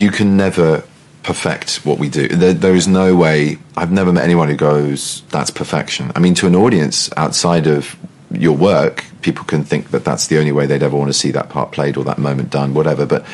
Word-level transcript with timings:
You 0.00 0.10
can 0.10 0.36
never 0.36 0.84
perfect 1.22 1.84
what 1.84 1.98
we 1.98 2.08
do. 2.08 2.28
There, 2.28 2.52
there 2.54 2.74
is 2.74 2.86
no 2.86 3.16
way. 3.16 3.58
I've 3.76 3.90
never 3.90 4.12
met 4.12 4.24
anyone 4.24 4.48
who 4.48 4.56
goes, 4.56 5.22
"That's 5.30 5.50
perfection." 5.50 6.12
I 6.14 6.20
mean, 6.20 6.34
to 6.34 6.46
an 6.46 6.54
audience 6.54 7.10
outside 7.16 7.66
of 7.66 7.96
your 8.30 8.56
work, 8.56 9.04
people 9.22 9.44
can 9.44 9.64
think 9.64 9.90
that 9.90 10.04
that's 10.04 10.26
the 10.26 10.38
only 10.38 10.52
way 10.52 10.66
they'd 10.66 10.82
ever 10.82 10.96
want 10.96 11.08
to 11.08 11.18
see 11.18 11.30
that 11.30 11.48
part 11.48 11.72
played 11.72 11.96
or 11.96 12.04
that 12.04 12.18
moment 12.18 12.50
done, 12.50 12.74
whatever. 12.74 13.06
But 13.06 13.24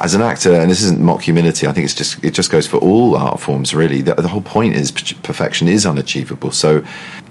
as 0.00 0.14
an 0.14 0.22
actor, 0.22 0.52
and 0.52 0.70
this 0.70 0.82
isn't 0.82 1.00
mock 1.00 1.22
humility, 1.22 1.66
I 1.66 1.72
think 1.72 1.84
it's 1.84 1.94
just 1.94 2.22
it 2.22 2.32
just 2.32 2.50
goes 2.50 2.66
for 2.66 2.76
all 2.78 3.16
art 3.16 3.40
forms. 3.40 3.74
Really, 3.74 4.02
the, 4.02 4.14
the 4.14 4.28
whole 4.28 4.42
point 4.42 4.74
is 4.74 4.90
perfection 4.90 5.68
is 5.68 5.86
unachievable. 5.86 6.52
So 6.52 6.84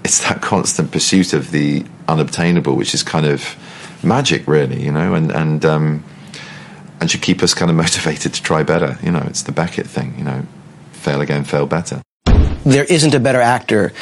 it's 0.04 0.20
that 0.28 0.42
constant 0.42 0.90
pursuit 0.90 1.32
of 1.32 1.52
the 1.52 1.84
unobtainable, 2.08 2.76
which 2.76 2.94
is 2.94 3.02
kind 3.02 3.26
of 3.26 3.56
magic, 4.02 4.46
really, 4.46 4.82
you 4.82 4.92
know, 4.92 5.14
and 5.14 5.30
and 5.30 5.64
um, 5.64 6.04
and 7.02 7.10
should 7.10 7.20
keep 7.20 7.42
us 7.42 7.52
kind 7.52 7.70
of 7.70 7.76
motivated 7.84 8.32
to 8.32 8.42
try 8.42 8.62
better. 8.62 8.96
You 9.02 9.10
know, 9.10 9.22
it's 9.26 9.42
the 9.42 9.52
Beckett 9.52 9.86
thing. 9.86 10.14
You 10.16 10.24
know, 10.24 10.46
fail 10.92 11.20
again, 11.20 11.44
fail 11.44 11.66
better. 11.66 12.00
There 12.64 12.84
isn't 12.84 13.12
a 13.12 13.20
better 13.20 13.40
actor, 13.40 13.92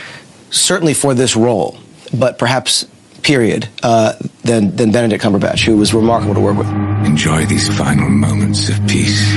certainly 0.50 0.94
for 0.94 1.14
this 1.14 1.34
role, 1.34 1.78
but 2.16 2.38
perhaps 2.38 2.86
period, 3.22 3.68
uh, 3.82 4.14
than, 4.44 4.76
than 4.76 4.92
Benedict 4.92 5.22
Cumberbatch, 5.22 5.64
who 5.64 5.76
was 5.76 5.92
remarkable 5.92 6.34
to 6.34 6.40
work 6.40 6.56
with. 6.56 6.68
Enjoy 7.04 7.44
these 7.46 7.74
final 7.76 8.08
moments 8.08 8.68
of 8.68 8.76
peace. 8.86 9.34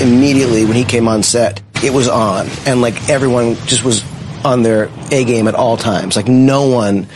Immediately 0.00 0.64
when 0.64 0.74
he 0.74 0.84
came 0.84 1.06
on 1.06 1.22
set, 1.22 1.62
it 1.82 1.92
was 1.92 2.08
on, 2.08 2.46
and 2.66 2.80
like 2.80 3.08
everyone 3.08 3.54
just 3.66 3.84
was 3.84 4.02
on 4.44 4.62
their 4.62 4.90
A 5.12 5.24
game 5.24 5.48
at 5.48 5.54
all 5.54 5.76
times. 5.76 6.16
Like 6.16 6.28
no 6.28 6.68
one 6.68 7.06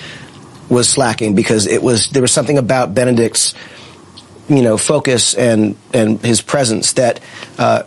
was 0.68 0.88
slacking 0.88 1.34
because 1.34 1.66
it 1.66 1.82
was 1.82 2.10
there 2.10 2.22
was 2.22 2.32
something 2.32 2.58
about 2.58 2.94
Benedict's 2.94 3.54
you 4.48 4.62
know 4.62 4.78
focus 4.78 5.34
and 5.34 5.76
and 5.92 6.20
his 6.20 6.40
presence 6.40 6.92
that 6.94 7.20
uh, 7.58 7.82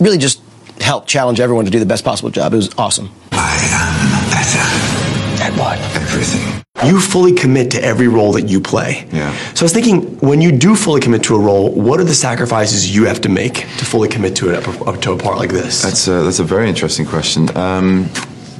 really 0.00 0.18
just 0.18 0.42
helped 0.80 1.08
challenge 1.08 1.40
everyone 1.40 1.64
to 1.64 1.70
do 1.70 1.78
the 1.78 1.86
best 1.86 2.04
possible 2.04 2.30
job. 2.30 2.52
It 2.52 2.56
was 2.56 2.74
awesome. 2.76 3.10
I 3.32 3.58
am 3.72 4.30
better. 4.30 5.42
At 5.42 5.58
what? 5.58 5.78
Everything. 5.96 6.62
You 6.84 7.00
fully 7.00 7.32
commit 7.32 7.70
to 7.70 7.82
every 7.82 8.06
role 8.06 8.32
that 8.32 8.48
you 8.48 8.60
play. 8.60 9.08
Yeah. 9.10 9.34
So 9.54 9.62
I 9.62 9.64
was 9.64 9.72
thinking, 9.72 10.18
when 10.18 10.42
you 10.42 10.52
do 10.52 10.76
fully 10.76 11.00
commit 11.00 11.22
to 11.24 11.34
a 11.34 11.38
role, 11.38 11.70
what 11.70 12.00
are 12.00 12.04
the 12.04 12.14
sacrifices 12.14 12.94
you 12.94 13.06
have 13.06 13.22
to 13.22 13.30
make 13.30 13.54
to 13.54 13.84
fully 13.84 14.08
commit 14.08 14.36
to 14.36 14.50
it 14.50 14.68
up, 14.68 15.00
to 15.00 15.12
a 15.12 15.16
part 15.16 15.38
like 15.38 15.50
this? 15.50 15.82
That's 15.82 16.06
a, 16.06 16.22
that's 16.22 16.38
a 16.38 16.44
very 16.44 16.68
interesting 16.68 17.06
question. 17.06 17.54
Um, 17.56 18.10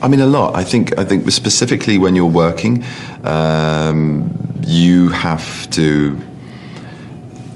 I 0.01 0.09
mean, 0.09 0.21
a 0.21 0.27
lot. 0.27 0.57
I 0.57 0.65
think. 0.65 0.99
I 0.99 1.05
think 1.05 1.31
specifically 1.31 1.99
when 1.99 2.15
you're 2.15 2.27
working, 2.27 2.85
um, 3.25 4.31
you 4.67 5.09
have 5.11 5.71
to 5.71 6.19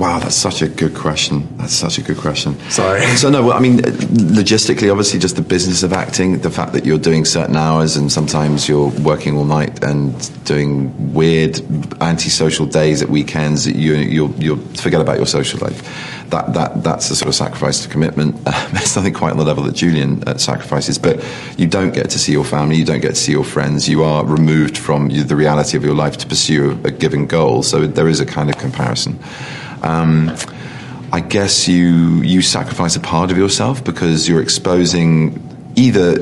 Wow, 0.00 0.18
that's 0.18 0.34
such 0.34 0.62
a 0.62 0.68
good 0.68 0.94
question. 0.94 1.46
That's 1.58 1.74
such 1.74 1.98
a 1.98 2.02
good 2.02 2.16
question. 2.16 2.58
Sorry. 2.70 3.02
So 3.18 3.28
no, 3.28 3.44
well, 3.44 3.52
I 3.52 3.60
mean, 3.60 3.80
logistically, 3.80 4.90
obviously, 4.90 5.20
just 5.20 5.36
the 5.36 5.42
business 5.42 5.82
of 5.82 5.92
acting, 5.92 6.38
the 6.38 6.50
fact 6.50 6.72
that 6.72 6.86
you're 6.86 6.98
doing 6.98 7.26
certain 7.26 7.54
hours 7.54 7.98
and 7.98 8.10
sometimes 8.10 8.66
you're 8.66 8.88
working 9.02 9.36
all 9.36 9.44
night 9.44 9.84
and 9.84 10.14
doing 10.46 11.12
weird 11.12 11.60
antisocial 12.00 12.64
days 12.64 13.02
at 13.02 13.10
weekends. 13.10 13.66
You 13.66 13.96
you 13.96 14.34
you 14.38 14.56
forget 14.74 15.02
about 15.02 15.18
your 15.18 15.26
social 15.26 15.60
life. 15.60 15.82
That 16.30 16.54
that 16.54 16.82
that's 16.82 17.10
a 17.10 17.16
sort 17.16 17.28
of 17.28 17.34
sacrifice 17.34 17.82
to 17.82 17.88
commitment. 17.90 18.36
It's 18.80 18.96
nothing 18.96 19.12
quite 19.12 19.32
on 19.32 19.36
the 19.36 19.44
level 19.44 19.64
that 19.64 19.74
Julian 19.74 20.24
uh, 20.26 20.38
sacrifices, 20.38 20.98
but 20.98 21.22
you 21.58 21.66
don't 21.66 21.92
get 21.92 22.08
to 22.10 22.18
see 22.18 22.32
your 22.32 22.44
family. 22.44 22.76
You 22.76 22.86
don't 22.86 23.02
get 23.02 23.10
to 23.10 23.20
see 23.20 23.32
your 23.32 23.44
friends. 23.44 23.86
You 23.86 24.02
are 24.02 24.24
removed 24.24 24.78
from 24.78 25.10
the 25.10 25.36
reality 25.36 25.76
of 25.76 25.84
your 25.84 25.94
life 25.94 26.16
to 26.18 26.26
pursue 26.26 26.80
a 26.84 26.90
given 26.90 27.26
goal. 27.26 27.62
So 27.62 27.86
there 27.86 28.08
is 28.08 28.20
a 28.20 28.26
kind 28.26 28.48
of 28.48 28.56
comparison. 28.56 29.18
Um, 29.82 30.34
I 31.12 31.20
guess 31.20 31.66
you 31.66 32.22
you 32.22 32.42
sacrifice 32.42 32.96
a 32.96 33.00
part 33.00 33.30
of 33.30 33.38
yourself 33.38 33.82
because 33.82 34.28
you're 34.28 34.42
exposing 34.42 35.42
either 35.76 36.18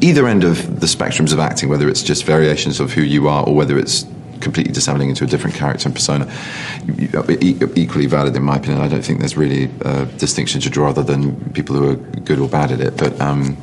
either 0.00 0.26
end 0.26 0.44
of 0.44 0.80
the 0.80 0.86
spectrums 0.86 1.32
of 1.32 1.38
acting, 1.38 1.68
whether 1.68 1.88
it's 1.88 2.02
just 2.02 2.24
variations 2.24 2.80
of 2.80 2.92
who 2.92 3.02
you 3.02 3.28
are 3.28 3.44
or 3.44 3.54
whether 3.54 3.78
it's 3.78 4.06
completely 4.40 4.72
dissembling 4.72 5.08
into 5.08 5.24
a 5.24 5.26
different 5.26 5.54
character 5.56 5.88
and 5.88 5.94
persona. 5.94 6.30
Equally 7.76 8.06
valid, 8.06 8.36
in 8.36 8.42
my 8.42 8.56
opinion. 8.56 8.82
I 8.82 8.88
don't 8.88 9.04
think 9.04 9.20
there's 9.20 9.36
really 9.36 9.70
a 9.82 10.06
distinction 10.06 10.60
to 10.62 10.70
draw 10.70 10.90
other 10.90 11.04
than 11.04 11.52
people 11.52 11.76
who 11.76 11.90
are 11.90 11.96
good 12.20 12.40
or 12.40 12.48
bad 12.48 12.72
at 12.72 12.80
it. 12.80 12.96
But 12.96 13.18
um, 13.20 13.56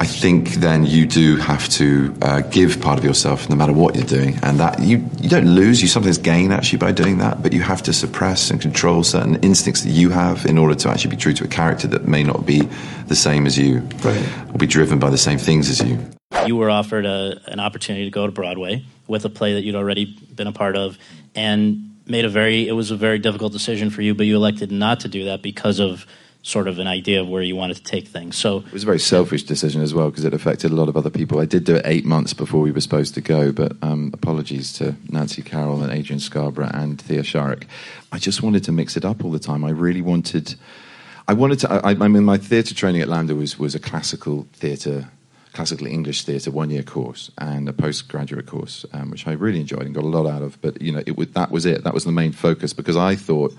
I 0.00 0.06
think 0.06 0.54
then 0.54 0.86
you 0.86 1.04
do 1.04 1.36
have 1.36 1.68
to 1.70 2.16
uh, 2.22 2.40
give 2.40 2.80
part 2.80 2.98
of 2.98 3.04
yourself 3.04 3.50
no 3.50 3.54
matter 3.54 3.74
what 3.74 3.96
you're 3.96 4.06
doing, 4.06 4.38
and 4.42 4.58
that 4.58 4.80
you 4.80 5.06
you 5.20 5.28
don't 5.28 5.44
lose. 5.44 5.82
You 5.82 5.88
sometimes 5.88 6.16
gain 6.16 6.52
actually 6.52 6.78
by 6.78 6.92
doing 6.92 7.18
that, 7.18 7.42
but 7.42 7.52
you 7.52 7.60
have 7.60 7.82
to 7.82 7.92
suppress 7.92 8.50
and 8.50 8.58
control 8.58 9.04
certain 9.04 9.36
instincts 9.44 9.82
that 9.82 9.90
you 9.90 10.08
have 10.08 10.46
in 10.46 10.56
order 10.56 10.74
to 10.74 10.88
actually 10.88 11.10
be 11.10 11.18
true 11.18 11.34
to 11.34 11.44
a 11.44 11.48
character 11.48 11.86
that 11.88 12.08
may 12.08 12.22
not 12.22 12.46
be 12.46 12.62
the 13.08 13.14
same 13.14 13.44
as 13.44 13.58
you, 13.58 13.80
right. 14.02 14.26
or 14.48 14.56
be 14.56 14.66
driven 14.66 14.98
by 14.98 15.10
the 15.10 15.18
same 15.18 15.36
things 15.36 15.68
as 15.68 15.86
you. 15.86 15.98
You 16.46 16.56
were 16.56 16.70
offered 16.70 17.04
a, 17.04 17.38
an 17.48 17.60
opportunity 17.60 18.06
to 18.06 18.10
go 18.10 18.24
to 18.24 18.32
Broadway 18.32 18.86
with 19.06 19.26
a 19.26 19.28
play 19.28 19.52
that 19.52 19.64
you'd 19.64 19.74
already 19.74 20.06
been 20.34 20.46
a 20.46 20.52
part 20.52 20.76
of, 20.76 20.96
and 21.34 21.94
made 22.06 22.24
a 22.24 22.30
very 22.30 22.66
it 22.66 22.72
was 22.72 22.90
a 22.90 22.96
very 22.96 23.18
difficult 23.18 23.52
decision 23.52 23.90
for 23.90 24.00
you, 24.00 24.14
but 24.14 24.24
you 24.24 24.34
elected 24.34 24.72
not 24.72 25.00
to 25.00 25.08
do 25.08 25.26
that 25.26 25.42
because 25.42 25.78
of 25.78 26.06
sort 26.42 26.68
of 26.68 26.78
an 26.78 26.86
idea 26.86 27.20
of 27.20 27.28
where 27.28 27.42
you 27.42 27.54
wanted 27.54 27.76
to 27.76 27.82
take 27.82 28.08
things. 28.08 28.36
So 28.36 28.58
it 28.58 28.72
was 28.72 28.82
a 28.82 28.86
very 28.86 28.98
selfish 28.98 29.42
decision 29.42 29.82
as 29.82 29.92
well 29.92 30.10
because 30.10 30.24
it 30.24 30.32
affected 30.32 30.70
a 30.70 30.74
lot 30.74 30.88
of 30.88 30.96
other 30.96 31.10
people. 31.10 31.38
I 31.40 31.44
did 31.44 31.64
do 31.64 31.76
it 31.76 31.82
eight 31.84 32.04
months 32.04 32.32
before 32.32 32.60
we 32.60 32.70
were 32.70 32.80
supposed 32.80 33.14
to 33.14 33.20
go, 33.20 33.52
but 33.52 33.72
um, 33.82 34.10
apologies 34.14 34.72
to 34.74 34.94
Nancy 35.08 35.42
Carroll 35.42 35.82
and 35.82 35.92
Adrian 35.92 36.20
Scarborough 36.20 36.70
and 36.72 37.00
Thea 37.00 37.22
Sharrock. 37.22 37.64
I 38.10 38.18
just 38.18 38.42
wanted 38.42 38.64
to 38.64 38.72
mix 38.72 38.96
it 38.96 39.04
up 39.04 39.24
all 39.24 39.30
the 39.30 39.38
time. 39.38 39.64
I 39.64 39.70
really 39.70 40.02
wanted. 40.02 40.54
I 41.28 41.34
wanted 41.34 41.60
to. 41.60 41.72
I, 41.72 41.90
I 41.90 41.94
mean, 41.94 42.24
my 42.24 42.38
theatre 42.38 42.74
training 42.74 43.02
at 43.02 43.08
LAMDA 43.08 43.36
was 43.36 43.58
was 43.58 43.74
a 43.74 43.80
classical 43.80 44.46
theatre. 44.52 45.08
Classical 45.52 45.88
English 45.88 46.22
theatre 46.22 46.52
one-year 46.52 46.84
course 46.84 47.28
and 47.36 47.68
a 47.68 47.72
postgraduate 47.72 48.46
course, 48.46 48.86
um, 48.92 49.10
which 49.10 49.26
I 49.26 49.32
really 49.32 49.58
enjoyed 49.58 49.82
and 49.82 49.92
got 49.92 50.04
a 50.04 50.06
lot 50.06 50.24
out 50.24 50.42
of. 50.42 50.62
But 50.62 50.80
you 50.80 50.92
know, 50.92 51.02
it, 51.04 51.34
that 51.34 51.50
was 51.50 51.66
it. 51.66 51.82
That 51.82 51.92
was 51.92 52.04
the 52.04 52.12
main 52.12 52.30
focus 52.30 52.72
because 52.72 52.96
I 52.96 53.16
thought 53.16 53.52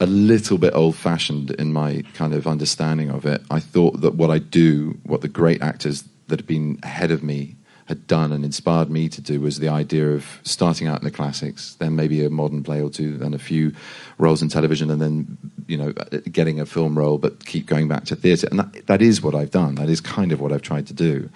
a 0.00 0.06
little 0.06 0.58
bit 0.58 0.74
old 0.74 0.96
fashioned 0.96 1.50
in 1.52 1.72
my 1.72 2.02
kind 2.14 2.34
of 2.34 2.46
understanding 2.46 3.10
of 3.10 3.24
it. 3.24 3.42
I 3.50 3.60
thought 3.60 4.00
that 4.00 4.14
what 4.14 4.30
I 4.30 4.38
do, 4.38 4.98
what 5.04 5.20
the 5.20 5.28
great 5.28 5.62
actors 5.62 6.04
that 6.28 6.40
had 6.40 6.46
been 6.46 6.78
ahead 6.82 7.10
of 7.10 7.22
me 7.22 7.56
had 7.86 8.06
done 8.06 8.32
and 8.32 8.44
inspired 8.44 8.90
me 8.90 9.08
to 9.10 9.20
do 9.20 9.40
was 9.40 9.58
the 9.58 9.68
idea 9.68 10.08
of 10.10 10.40
starting 10.42 10.88
out 10.88 10.98
in 10.98 11.04
the 11.04 11.10
classics, 11.10 11.74
then 11.74 11.94
maybe 11.94 12.24
a 12.24 12.30
modern 12.30 12.62
play 12.62 12.80
or 12.80 12.88
two, 12.88 13.18
then 13.18 13.34
a 13.34 13.38
few 13.38 13.72
roles 14.16 14.40
in 14.40 14.48
television, 14.48 14.90
and 14.90 15.02
then 15.02 15.36
you 15.66 15.76
know 15.76 15.92
getting 16.32 16.60
a 16.60 16.66
film 16.66 16.98
role, 16.98 17.18
but 17.18 17.44
keep 17.44 17.66
going 17.66 17.86
back 17.86 18.04
to 18.06 18.16
theatre. 18.16 18.48
And 18.50 18.60
that, 18.60 18.86
that 18.86 19.02
is 19.02 19.22
what 19.22 19.34
I've 19.34 19.50
done. 19.50 19.74
That 19.74 19.90
is 19.90 20.00
kind 20.00 20.32
of 20.32 20.40
what 20.40 20.50
I've 20.50 20.62
tried 20.62 20.86
to 20.86 20.94
do. 20.94 21.28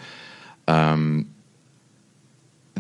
Um, 0.67 1.29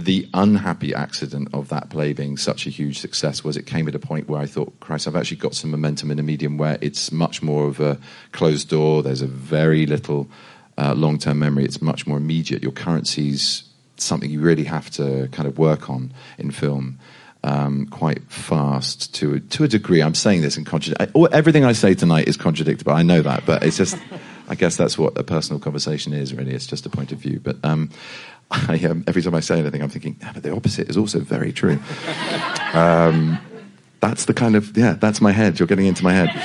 the 0.04 0.28
unhappy 0.34 0.94
accident 0.94 1.48
of 1.52 1.68
that 1.68 1.90
play 1.90 2.12
being 2.12 2.36
such 2.36 2.66
a 2.66 2.70
huge 2.70 2.98
success 2.98 3.44
was 3.44 3.56
it 3.56 3.66
came 3.66 3.88
at 3.88 3.94
a 3.94 3.98
point 3.98 4.28
where 4.28 4.40
I 4.40 4.46
thought, 4.46 4.78
Christ, 4.80 5.06
I've 5.06 5.16
actually 5.16 5.38
got 5.38 5.54
some 5.54 5.70
momentum 5.70 6.10
in 6.10 6.18
a 6.18 6.22
medium 6.22 6.58
where 6.58 6.78
it's 6.80 7.12
much 7.12 7.42
more 7.42 7.66
of 7.66 7.80
a 7.80 7.98
closed 8.32 8.68
door. 8.68 9.02
There's 9.02 9.22
a 9.22 9.26
very 9.26 9.86
little 9.86 10.28
uh, 10.76 10.94
long 10.94 11.18
term 11.18 11.38
memory. 11.38 11.64
It's 11.64 11.82
much 11.82 12.06
more 12.06 12.16
immediate. 12.16 12.62
Your 12.62 12.72
currency's 12.72 13.64
something 13.96 14.30
you 14.30 14.40
really 14.40 14.64
have 14.64 14.90
to 14.90 15.28
kind 15.32 15.48
of 15.48 15.58
work 15.58 15.90
on 15.90 16.12
in 16.38 16.50
film. 16.50 16.98
Um, 17.44 17.86
quite 17.86 18.22
fast 18.24 19.14
to 19.14 19.34
a, 19.34 19.40
to 19.40 19.62
a 19.62 19.68
degree. 19.68 20.02
I'm 20.02 20.16
saying 20.16 20.42
this 20.42 20.56
in 20.56 20.64
contradiction. 20.64 21.26
Everything 21.32 21.64
I 21.64 21.72
say 21.72 21.94
tonight 21.94 22.26
is 22.26 22.36
contradictory. 22.36 22.92
I 22.92 23.02
know 23.02 23.22
that, 23.22 23.46
but 23.46 23.62
it's 23.62 23.76
just. 23.76 23.96
I 24.48 24.54
guess 24.54 24.76
that's 24.76 24.96
what 24.96 25.16
a 25.18 25.22
personal 25.22 25.60
conversation 25.60 26.12
is. 26.12 26.34
Really, 26.34 26.52
it's 26.52 26.66
just 26.66 26.86
a 26.86 26.90
point 26.90 27.12
of 27.12 27.18
view. 27.18 27.40
But 27.42 27.56
um, 27.62 27.90
I, 28.50 28.78
um, 28.84 29.04
every 29.06 29.22
time 29.22 29.34
I 29.34 29.40
say 29.40 29.58
anything, 29.58 29.82
I'm 29.82 29.90
thinking, 29.90 30.16
yeah, 30.20 30.32
but 30.32 30.42
the 30.42 30.54
opposite 30.54 30.88
is 30.88 30.96
also 30.96 31.20
very 31.20 31.52
true. 31.52 31.78
um, 32.72 33.38
that's 34.00 34.24
the 34.24 34.34
kind 34.34 34.56
of, 34.56 34.76
yeah, 34.76 34.94
that's 34.94 35.20
my 35.20 35.32
head. 35.32 35.58
You're 35.58 35.68
getting 35.68 35.86
into 35.86 36.04
my 36.04 36.14
head. 36.14 36.42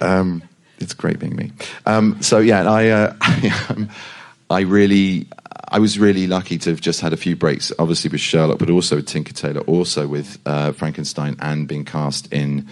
Um, 0.00 0.42
it's 0.78 0.94
great 0.94 1.18
being 1.18 1.36
me. 1.36 1.52
Um, 1.86 2.20
so, 2.20 2.38
yeah, 2.38 2.68
I, 2.70 2.88
uh, 2.88 3.14
I 4.50 4.60
really, 4.62 5.28
I 5.68 5.78
was 5.78 5.98
really 5.98 6.26
lucky 6.26 6.58
to 6.58 6.70
have 6.70 6.80
just 6.80 7.00
had 7.00 7.12
a 7.12 7.16
few 7.16 7.36
breaks, 7.36 7.72
obviously 7.78 8.10
with 8.10 8.20
Sherlock, 8.20 8.58
but 8.58 8.70
also 8.70 8.96
with 8.96 9.06
Tinker 9.06 9.32
Tailor, 9.32 9.60
also 9.62 10.08
with 10.08 10.38
uh, 10.44 10.72
Frankenstein, 10.72 11.36
and 11.40 11.68
being 11.68 11.84
cast 11.84 12.32
in 12.32 12.68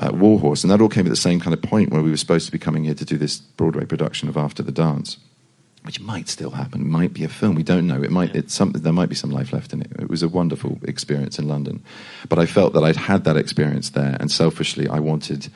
uh, 0.00 0.10
Warhorse. 0.12 0.64
And 0.64 0.70
that 0.70 0.80
all 0.80 0.88
came 0.88 1.06
at 1.06 1.10
the 1.10 1.16
same 1.16 1.38
kind 1.38 1.54
of 1.54 1.62
point 1.62 1.90
where 1.90 2.02
we 2.02 2.10
were 2.10 2.16
supposed 2.16 2.46
to 2.46 2.52
be 2.52 2.58
coming 2.58 2.84
here 2.84 2.94
to 2.94 3.04
do 3.04 3.16
this 3.16 3.38
Broadway 3.38 3.84
production 3.84 4.28
of 4.28 4.36
After 4.36 4.62
the 4.62 4.72
Dance 4.72 5.18
which 5.82 6.00
might 6.00 6.28
still 6.28 6.50
happen. 6.50 6.88
Might 6.90 7.14
be 7.14 7.24
a 7.24 7.28
film. 7.28 7.54
We 7.54 7.62
don't 7.62 7.86
know. 7.86 8.02
It 8.02 8.10
might. 8.10 8.34
It's 8.34 8.54
something. 8.54 8.82
There 8.82 8.92
might 8.92 9.08
be 9.08 9.14
some 9.14 9.30
life 9.30 9.52
left 9.52 9.72
in 9.72 9.80
it. 9.80 9.90
It 9.98 10.10
was 10.10 10.22
a 10.22 10.28
wonderful 10.28 10.78
experience 10.82 11.38
in 11.38 11.48
London, 11.48 11.82
but 12.28 12.38
I 12.38 12.46
felt 12.46 12.74
that 12.74 12.84
I'd 12.84 12.96
had 12.96 13.24
that 13.24 13.36
experience 13.36 13.90
there, 13.90 14.16
and 14.20 14.30
selfishly, 14.30 14.88
I 14.88 15.00
wanted 15.00 15.48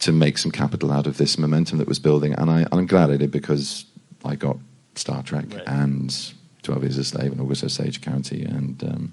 to 0.00 0.12
make 0.12 0.36
some 0.36 0.50
capital 0.50 0.92
out 0.92 1.06
of 1.06 1.16
this 1.16 1.38
momentum 1.38 1.78
that 1.78 1.88
was 1.88 1.98
building, 1.98 2.34
and 2.34 2.50
I, 2.50 2.66
I'm 2.70 2.86
glad 2.86 3.10
I 3.10 3.16
did 3.16 3.30
because 3.30 3.86
I 4.24 4.36
got 4.36 4.58
Star 4.94 5.22
Trek 5.22 5.46
right. 5.50 5.62
and 5.66 6.14
Twelve 6.62 6.82
Years 6.82 6.98
a 6.98 7.04
Slave 7.04 7.32
and 7.32 7.40
August 7.40 7.64
Osage 7.64 8.02
County, 8.02 8.44
and 8.44 8.82
um, 8.84 9.12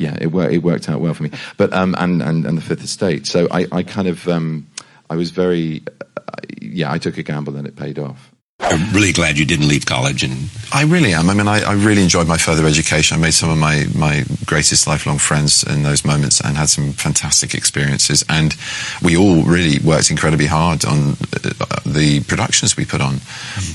yeah, 0.00 0.16
it 0.20 0.28
worked. 0.28 0.52
It 0.52 0.58
worked 0.58 0.88
out 0.88 1.00
well 1.00 1.14
for 1.14 1.22
me. 1.22 1.30
But 1.56 1.72
um, 1.72 1.94
and 1.98 2.22
and 2.22 2.46
and 2.46 2.56
the 2.56 2.62
Fifth 2.62 2.82
Estate. 2.82 3.26
So 3.26 3.46
I, 3.50 3.66
I 3.70 3.82
kind 3.82 4.08
of 4.08 4.26
um, 4.26 4.66
I 5.10 5.16
was 5.16 5.30
very, 5.30 5.82
uh, 6.16 6.32
yeah, 6.62 6.90
I 6.90 6.98
took 6.98 7.18
a 7.18 7.22
gamble 7.22 7.56
and 7.56 7.66
it 7.66 7.76
paid 7.76 7.98
off. 7.98 8.30
I'm 8.62 8.92
really 8.92 9.12
glad 9.12 9.38
you 9.38 9.46
didn't 9.46 9.68
leave 9.68 9.86
college 9.86 10.22
and 10.22 10.50
I 10.72 10.84
really 10.84 11.14
am. 11.14 11.30
I 11.30 11.34
mean, 11.34 11.48
I, 11.48 11.62
I 11.62 11.72
really 11.72 12.02
enjoyed 12.02 12.28
my 12.28 12.36
further 12.36 12.66
education. 12.66 13.16
I 13.16 13.20
made 13.20 13.32
some 13.32 13.50
of 13.50 13.58
my, 13.58 13.86
my 13.96 14.24
greatest 14.44 14.86
lifelong 14.86 15.18
friends 15.18 15.64
in 15.64 15.82
those 15.82 16.04
moments 16.04 16.40
and 16.40 16.56
had 16.56 16.68
some 16.68 16.92
fantastic 16.92 17.54
experiences. 17.54 18.22
And 18.28 18.54
we 19.02 19.16
all 19.16 19.42
really 19.42 19.78
worked 19.84 20.10
incredibly 20.10 20.46
hard 20.46 20.84
on 20.84 21.16
uh, 21.32 21.80
the 21.86 22.22
productions 22.28 22.76
we 22.76 22.84
put 22.84 23.00
on. 23.00 23.16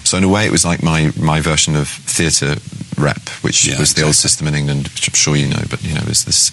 So 0.06 0.18
in 0.18 0.24
a 0.24 0.30
way, 0.30 0.46
it 0.46 0.52
was 0.52 0.64
like 0.64 0.84
my, 0.84 1.12
my 1.20 1.42
version 1.42 1.76
of 1.76 1.90
theatre 1.90 2.56
rep, 2.98 3.30
which 3.42 3.68
Yeah, 3.68 3.80
was 3.80 3.94
the 3.94 4.04
old 4.04 4.16
system 4.16 4.48
in 4.48 4.56
England, 4.56 4.88
which 4.90 5.08
I'm 5.08 5.14
sure 5.14 5.36
you 5.36 5.48
know. 5.48 5.64
But 5.70 5.84
you 5.84 5.94
know, 5.94 6.02
there's 6.02 6.26
this 6.26 6.52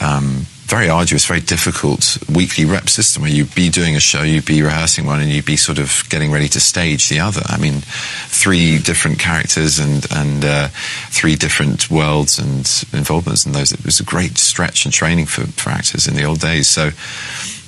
um, 0.00 0.46
very 0.72 0.88
arduous, 0.88 1.26
very 1.26 1.40
difficult 1.40 2.16
weekly 2.34 2.64
rep 2.64 2.88
system 2.88 3.22
where 3.22 3.30
you'd 3.30 3.54
be 3.54 3.68
doing 3.68 3.94
a 3.94 4.00
show, 4.00 4.22
you'd 4.22 4.46
be 4.46 4.62
rehearsing 4.62 5.04
one, 5.04 5.20
and 5.20 5.30
you'd 5.30 5.44
be 5.44 5.56
sort 5.56 5.78
of 5.78 6.04
getting 6.08 6.32
ready 6.32 6.48
to 6.48 6.60
stage 6.60 7.08
the 7.08 7.20
other. 7.20 7.42
I 7.46 7.58
mean, 7.58 7.82
three 8.28 8.78
different 8.78 9.18
characters 9.18 9.78
and 9.78 10.06
and 10.12 10.44
uh, 10.44 10.68
three 11.10 11.36
different 11.36 11.90
worlds 11.90 12.38
and 12.38 12.60
involvements 12.98 13.44
in 13.44 13.52
those. 13.52 13.72
It 13.72 13.84
was 13.84 14.00
a 14.00 14.04
great 14.04 14.38
stretch 14.38 14.86
and 14.86 14.94
training 14.94 15.26
for, 15.26 15.42
for 15.42 15.70
actors 15.70 16.06
in 16.06 16.14
the 16.14 16.24
old 16.24 16.40
days. 16.40 16.68
So. 16.68 16.90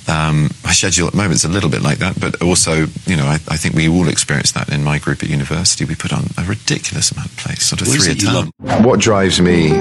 Um, 0.07 0.49
my 0.63 0.71
schedule 0.71 1.07
at 1.07 1.13
the 1.13 1.17
moment 1.17 1.35
is 1.35 1.45
a 1.45 1.49
little 1.49 1.69
bit 1.69 1.81
like 1.81 1.97
that, 1.97 2.19
but 2.19 2.41
also, 2.41 2.85
you 3.07 3.15
know, 3.15 3.25
I, 3.25 3.35
I 3.49 3.57
think 3.57 3.75
we 3.75 3.87
all 3.89 4.07
experience 4.07 4.51
that 4.51 4.69
in 4.69 4.83
my 4.83 4.99
group 4.99 5.23
at 5.23 5.29
university. 5.29 5.83
We 5.85 5.95
put 5.95 6.13
on 6.13 6.25
a 6.37 6.43
ridiculous 6.43 7.11
amount 7.11 7.31
of 7.31 7.37
plays, 7.37 7.63
sort 7.63 7.81
of 7.81 7.87
What 7.87 7.97
is 7.97 8.03
three 8.05 8.13
a 8.13 8.15
you 8.15 8.27
term. 8.27 8.51
love? 8.69 8.85
What 8.85 8.99
drives 8.99 9.41
me 9.41 9.71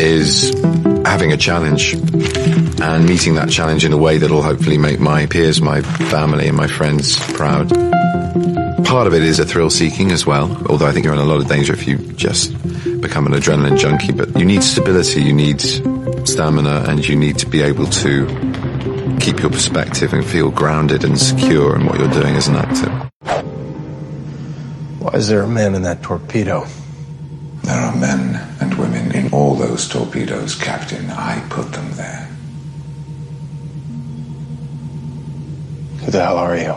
is 0.00 0.50
having 1.06 1.32
a 1.32 1.36
challenge 1.36 1.94
and 1.94 3.08
meeting 3.08 3.34
that 3.34 3.48
challenge 3.50 3.84
in 3.84 3.92
a 3.92 3.96
way 3.96 4.18
that'll 4.18 4.42
hopefully 4.42 4.78
make 4.78 5.00
my 5.00 5.26
peers, 5.26 5.60
my 5.62 5.80
family, 5.82 6.46
and 6.48 6.56
my 6.56 6.66
friends 6.66 7.16
proud. 7.32 7.68
Part 8.84 9.06
of 9.06 9.14
it 9.14 9.22
is 9.22 9.38
a 9.38 9.44
thrill 9.44 9.70
seeking 9.70 10.12
as 10.12 10.24
well, 10.26 10.44
although 10.70 10.86
I 10.86 10.92
think 10.92 11.04
you're 11.04 11.14
in 11.14 11.20
a 11.20 11.24
lot 11.24 11.40
of 11.40 11.48
danger 11.48 11.72
if 11.72 11.86
you 11.86 11.98
just 12.12 12.52
become 13.00 13.26
an 13.26 13.32
adrenaline 13.32 13.78
junkie. 13.78 14.12
But 14.12 14.38
you 14.38 14.44
need 14.44 14.62
stability, 14.62 15.22
you 15.22 15.32
need 15.32 15.60
stamina, 16.26 16.84
and 16.86 17.06
you 17.06 17.16
need 17.16 17.38
to 17.38 17.46
be 17.46 17.60
able 17.62 17.86
to 17.86 18.26
keep 19.20 19.40
your 19.40 19.50
perspective 19.50 20.12
and 20.12 20.24
feel 20.24 20.50
grounded 20.50 21.04
and 21.04 21.18
secure 21.18 21.76
in 21.76 21.86
what 21.86 21.98
you're 21.98 22.10
doing 22.10 22.36
as 22.36 22.48
an 22.48 22.56
actor. 22.56 22.90
Why 24.98 25.12
is 25.14 25.28
there 25.28 25.42
a 25.42 25.48
man 25.48 25.74
in 25.74 25.82
that 25.82 26.02
torpedo? 26.02 26.66
there 27.68 27.80
are 27.80 27.94
men 27.96 28.34
and 28.62 28.74
women 28.78 29.12
in 29.12 29.30
all 29.30 29.54
those 29.54 29.86
torpedoes, 29.86 30.54
Captain. 30.54 31.10
I 31.10 31.44
put 31.50 31.70
them 31.72 31.92
there. 31.92 32.24
Who 36.00 36.10
the 36.10 36.24
hell 36.24 36.38
are 36.38 36.56
you? 36.56 36.76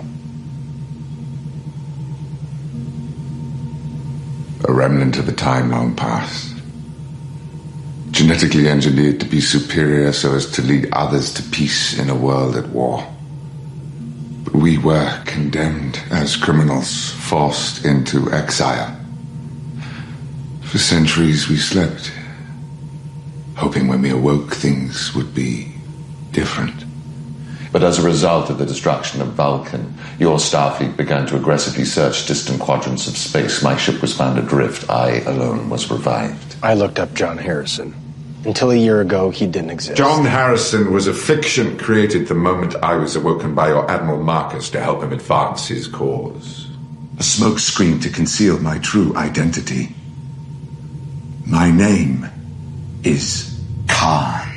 A 4.67 4.73
remnant 4.73 5.17
of 5.17 5.29
a 5.29 5.31
time 5.31 5.71
long 5.71 5.95
past. 5.95 6.50
Genetically 8.21 8.69
engineered 8.69 9.19
to 9.19 9.25
be 9.25 9.41
superior 9.41 10.13
so 10.13 10.35
as 10.35 10.45
to 10.51 10.61
lead 10.61 10.87
others 10.93 11.33
to 11.33 11.41
peace 11.49 11.97
in 11.97 12.07
a 12.07 12.15
world 12.15 12.55
at 12.55 12.69
war. 12.69 13.11
But 14.43 14.53
we 14.53 14.77
were 14.77 15.23
condemned 15.25 15.99
as 16.11 16.37
criminals, 16.37 17.09
forced 17.13 17.83
into 17.83 18.31
exile. 18.31 18.95
For 20.61 20.77
centuries 20.77 21.49
we 21.49 21.57
slept, 21.57 22.11
hoping 23.55 23.87
when 23.87 24.03
we 24.03 24.11
awoke 24.11 24.53
things 24.53 25.15
would 25.15 25.33
be 25.33 25.73
different. 26.31 26.85
But 27.71 27.81
as 27.81 27.97
a 27.97 28.03
result 28.03 28.51
of 28.51 28.59
the 28.59 28.67
destruction 28.67 29.23
of 29.23 29.29
Vulcan, 29.29 29.97
your 30.19 30.37
Starfleet 30.37 30.95
began 30.95 31.25
to 31.25 31.37
aggressively 31.37 31.85
search 31.85 32.27
distant 32.27 32.59
quadrants 32.59 33.07
of 33.07 33.17
space. 33.17 33.63
My 33.63 33.75
ship 33.77 33.99
was 33.99 34.15
found 34.15 34.37
adrift. 34.37 34.87
I 34.91 35.21
alone 35.21 35.71
was 35.71 35.89
revived. 35.89 36.57
I 36.61 36.75
looked 36.75 36.99
up 36.99 37.15
John 37.15 37.39
Harrison. 37.39 37.95
Until 38.43 38.71
a 38.71 38.75
year 38.75 39.01
ago, 39.01 39.29
he 39.29 39.45
didn't 39.45 39.69
exist. 39.69 39.97
John 39.97 40.25
Harrison 40.25 40.91
was 40.91 41.05
a 41.05 41.13
fiction 41.13 41.77
created 41.77 42.27
the 42.27 42.33
moment 42.33 42.75
I 42.81 42.95
was 42.95 43.15
awoken 43.15 43.53
by 43.53 43.67
your 43.67 43.89
Admiral 43.89 44.23
Marcus 44.23 44.71
to 44.71 44.81
help 44.81 45.03
him 45.03 45.13
advance 45.13 45.67
his 45.67 45.87
cause. 45.87 46.67
A 47.19 47.23
smokescreen 47.23 48.01
to 48.01 48.09
conceal 48.09 48.59
my 48.59 48.79
true 48.79 49.15
identity. 49.15 49.95
My 51.45 51.69
name 51.69 52.27
is 53.03 53.61
Khan. 53.87 54.47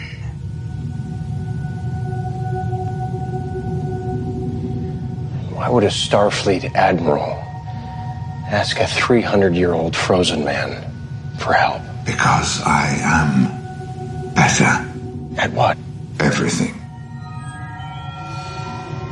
Why 5.52 5.68
would 5.68 5.84
a 5.84 5.88
Starfleet 5.88 6.74
admiral 6.74 7.38
ask 8.46 8.80
a 8.80 8.86
300 8.86 9.54
year 9.54 9.74
old 9.74 9.94
frozen 9.94 10.42
man 10.42 10.90
for 11.38 11.52
help? 11.52 11.82
Because 12.06 12.62
I 12.62 12.86
am 13.00 13.63
better. 14.34 14.70
At 15.38 15.52
what? 15.52 15.76
Everything. 16.20 16.74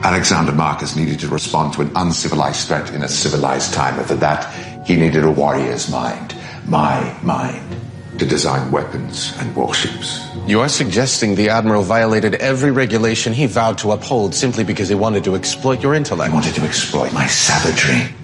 Alexander 0.04 0.52
Marcus 0.52 0.96
needed 0.96 1.20
to 1.20 1.28
respond 1.28 1.74
to 1.74 1.82
an 1.82 1.92
uncivilized 1.94 2.66
threat 2.66 2.92
in 2.92 3.02
a 3.02 3.08
civilized 3.08 3.72
time, 3.72 3.98
and 3.98 4.06
for 4.06 4.16
that, 4.16 4.52
he 4.86 4.96
needed 4.96 5.24
a 5.24 5.30
warrior's 5.30 5.88
mind. 5.90 6.34
My 6.66 7.16
mind. 7.22 7.76
To 8.18 8.26
design 8.26 8.70
weapons 8.70 9.32
and 9.38 9.54
warships. 9.56 10.20
You 10.46 10.60
are 10.60 10.68
suggesting 10.68 11.34
the 11.34 11.48
Admiral 11.48 11.82
violated 11.82 12.34
every 12.36 12.70
regulation 12.70 13.32
he 13.32 13.46
vowed 13.46 13.78
to 13.78 13.92
uphold 13.92 14.34
simply 14.34 14.64
because 14.64 14.88
he 14.88 14.94
wanted 14.94 15.24
to 15.24 15.34
exploit 15.34 15.82
your 15.82 15.94
I 15.94 15.98
intellect. 15.98 16.32
wanted 16.34 16.54
to 16.56 16.62
exploit 16.62 17.12
my 17.12 17.26
savagery. 17.26 18.14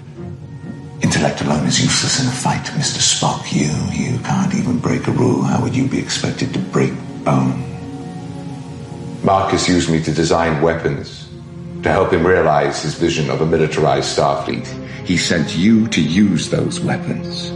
Intellect 1.09 1.41
alone 1.41 1.65
is 1.65 1.81
useless 1.81 2.21
in 2.21 2.27
a 2.27 2.31
fight, 2.31 2.65
Mr. 2.77 3.01
Spock. 3.01 3.51
You, 3.51 3.73
you 3.91 4.19
can't 4.19 4.53
even 4.53 4.77
break 4.77 5.07
a 5.07 5.11
rule. 5.11 5.41
How 5.41 5.59
would 5.59 5.75
you 5.75 5.87
be 5.87 5.97
expected 5.97 6.53
to 6.53 6.59
break 6.59 6.93
bone? 7.23 7.65
Marcus 9.23 9.67
used 9.67 9.89
me 9.89 10.03
to 10.03 10.11
design 10.11 10.61
weapons, 10.61 11.27
to 11.81 11.89
help 11.89 12.13
him 12.13 12.27
realize 12.27 12.83
his 12.83 12.93
vision 12.93 13.31
of 13.31 13.41
a 13.41 13.45
militarized 13.47 14.15
Starfleet. 14.15 14.67
He 15.03 15.17
sent 15.17 15.57
you 15.57 15.87
to 15.87 15.99
use 15.99 16.51
those 16.51 16.79
weapons, 16.79 17.49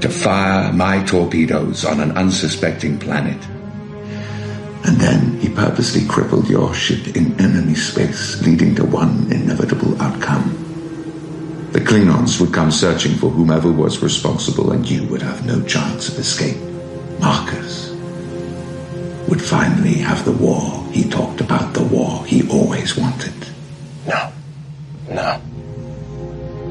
to 0.00 0.08
fire 0.08 0.72
my 0.72 1.00
torpedoes 1.04 1.84
on 1.84 2.00
an 2.00 2.10
unsuspecting 2.18 2.98
planet. 2.98 3.38
And 4.82 4.96
then 4.96 5.38
he 5.38 5.48
purposely 5.48 6.04
crippled 6.08 6.50
your 6.50 6.74
ship 6.74 7.14
in 7.14 7.40
enemy 7.40 7.76
space, 7.76 8.42
leading 8.42 8.74
to 8.74 8.84
one 8.84 9.30
inevitable 9.30 9.94
outcome. 10.02 10.65
The 11.76 11.84
Klingons 11.84 12.40
would 12.40 12.54
come 12.54 12.70
searching 12.70 13.12
for 13.16 13.28
whomever 13.28 13.70
was 13.70 14.02
responsible, 14.02 14.72
and 14.72 14.90
you 14.90 15.04
would 15.08 15.20
have 15.20 15.44
no 15.44 15.60
chance 15.64 16.08
of 16.08 16.18
escape. 16.18 16.56
Marcus 17.20 17.90
would 19.28 19.42
finally 19.42 19.98
have 19.98 20.24
the 20.24 20.32
war 20.32 20.82
he 20.90 21.04
talked 21.06 21.42
about, 21.42 21.74
the 21.74 21.84
war 21.84 22.24
he 22.24 22.48
always 22.48 22.96
wanted. 22.96 23.34
No. 24.06 24.32
No. 25.10 25.38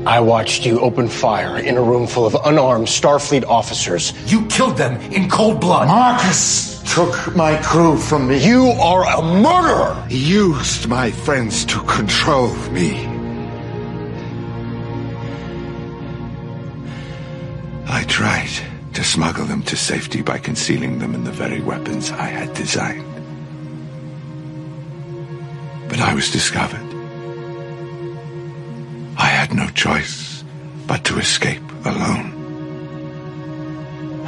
I 0.08 0.22
watched 0.22 0.66
you 0.66 0.80
open 0.80 1.08
fire 1.08 1.60
in 1.60 1.78
a 1.78 1.84
room 1.84 2.08
full 2.08 2.26
of 2.26 2.36
unarmed 2.44 2.88
Starfleet 2.88 3.46
officers. 3.46 4.12
You 4.26 4.48
killed 4.48 4.76
them 4.76 5.00
in 5.12 5.30
cold 5.30 5.62
blood. 5.62 5.88
Marcus 5.88 6.82
took 6.96 7.36
my 7.36 7.62
crew 7.62 7.96
from 7.96 8.28
me. 8.28 8.44
You 8.44 8.70
are 8.82 9.04
a 9.04 9.22
murderer! 9.22 10.04
He 10.10 10.18
used 10.18 10.88
my 10.88 11.12
friends 11.12 11.64
to 11.66 11.80
control 11.82 12.56
me. 12.72 13.15
Tried 18.16 18.48
to 18.94 19.04
smuggle 19.04 19.44
them 19.44 19.62
to 19.62 19.76
safety 19.76 20.22
by 20.22 20.38
concealing 20.38 21.00
them 21.00 21.14
in 21.14 21.26
the 21.26 21.32
very 21.34 21.60
weapons 21.60 22.12
I 22.12 22.28
had 22.28 22.54
designed. 22.54 23.04
But 25.90 26.00
I 26.00 26.14
was 26.14 26.32
discovered. 26.32 26.88
I 29.18 29.26
had 29.26 29.54
no 29.54 29.68
choice 29.68 30.46
but 30.88 31.04
to 31.04 31.20
escape 31.20 31.62
alone. 31.84 32.32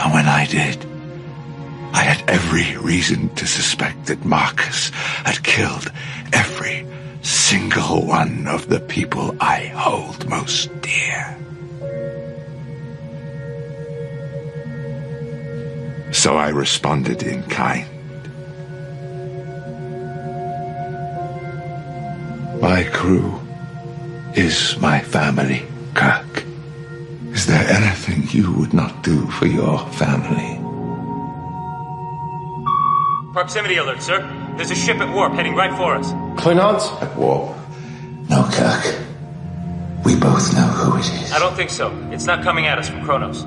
And 0.02 0.14
when 0.14 0.28
I 0.28 0.46
did, 0.48 0.86
I 1.94 2.02
had 2.02 2.30
every 2.30 2.76
reason 2.76 3.34
to 3.36 3.48
suspect 3.48 4.08
that 4.08 4.26
Marcus 4.26 4.90
had 5.24 5.42
killed 5.44 5.90
every 6.34 6.86
single 7.22 8.06
one 8.06 8.48
of 8.48 8.68
the 8.68 8.82
people 8.82 9.34
I 9.40 9.68
hold 9.68 10.28
most 10.28 10.82
dear. 10.82 11.38
So 16.12 16.38
I 16.38 16.50
responded 16.50 17.24
in 17.24 17.44
kind. 17.44 17.88
My 22.62 22.84
crew 22.86 23.40
is 24.36 24.78
my 24.80 25.00
family, 25.00 25.64
Kirk. 25.94 26.44
Is 27.32 27.46
there 27.46 27.68
anything 27.70 28.28
you 28.32 28.52
would 28.54 28.74
not 28.74 29.04
do 29.04 29.28
for 29.28 29.46
your 29.46 29.80
family? 29.92 30.58
Proximity 33.34 33.78
alert, 33.78 34.02
sir. 34.02 34.20
There's 34.58 34.72
a 34.72 34.76
ship 34.76 34.98
at 34.98 35.14
warp 35.14 35.34
heading 35.34 35.54
right 35.54 35.72
for 35.78 35.94
us. 35.96 36.12
Klingons? 36.42 36.84
At 37.02 37.16
warp. 37.16 37.56
No, 38.30 38.50
Kirk. 38.52 39.06
We 40.04 40.16
both 40.16 40.54
know 40.56 40.68
who 40.68 40.98
it 40.98 41.06
is. 41.22 41.32
I 41.32 41.40
don't 41.40 41.56
think 41.56 41.70
so. 41.70 41.92
It's 42.12 42.26
not 42.26 42.44
coming 42.44 42.66
at 42.66 42.80
us 42.80 42.90
from 42.90 43.04
Kronos. 43.04 43.46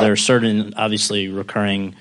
There 0.00 0.12
are 0.12 0.16
certain, 0.16 0.74
obviously, 0.74 1.28
recurring 1.28 1.94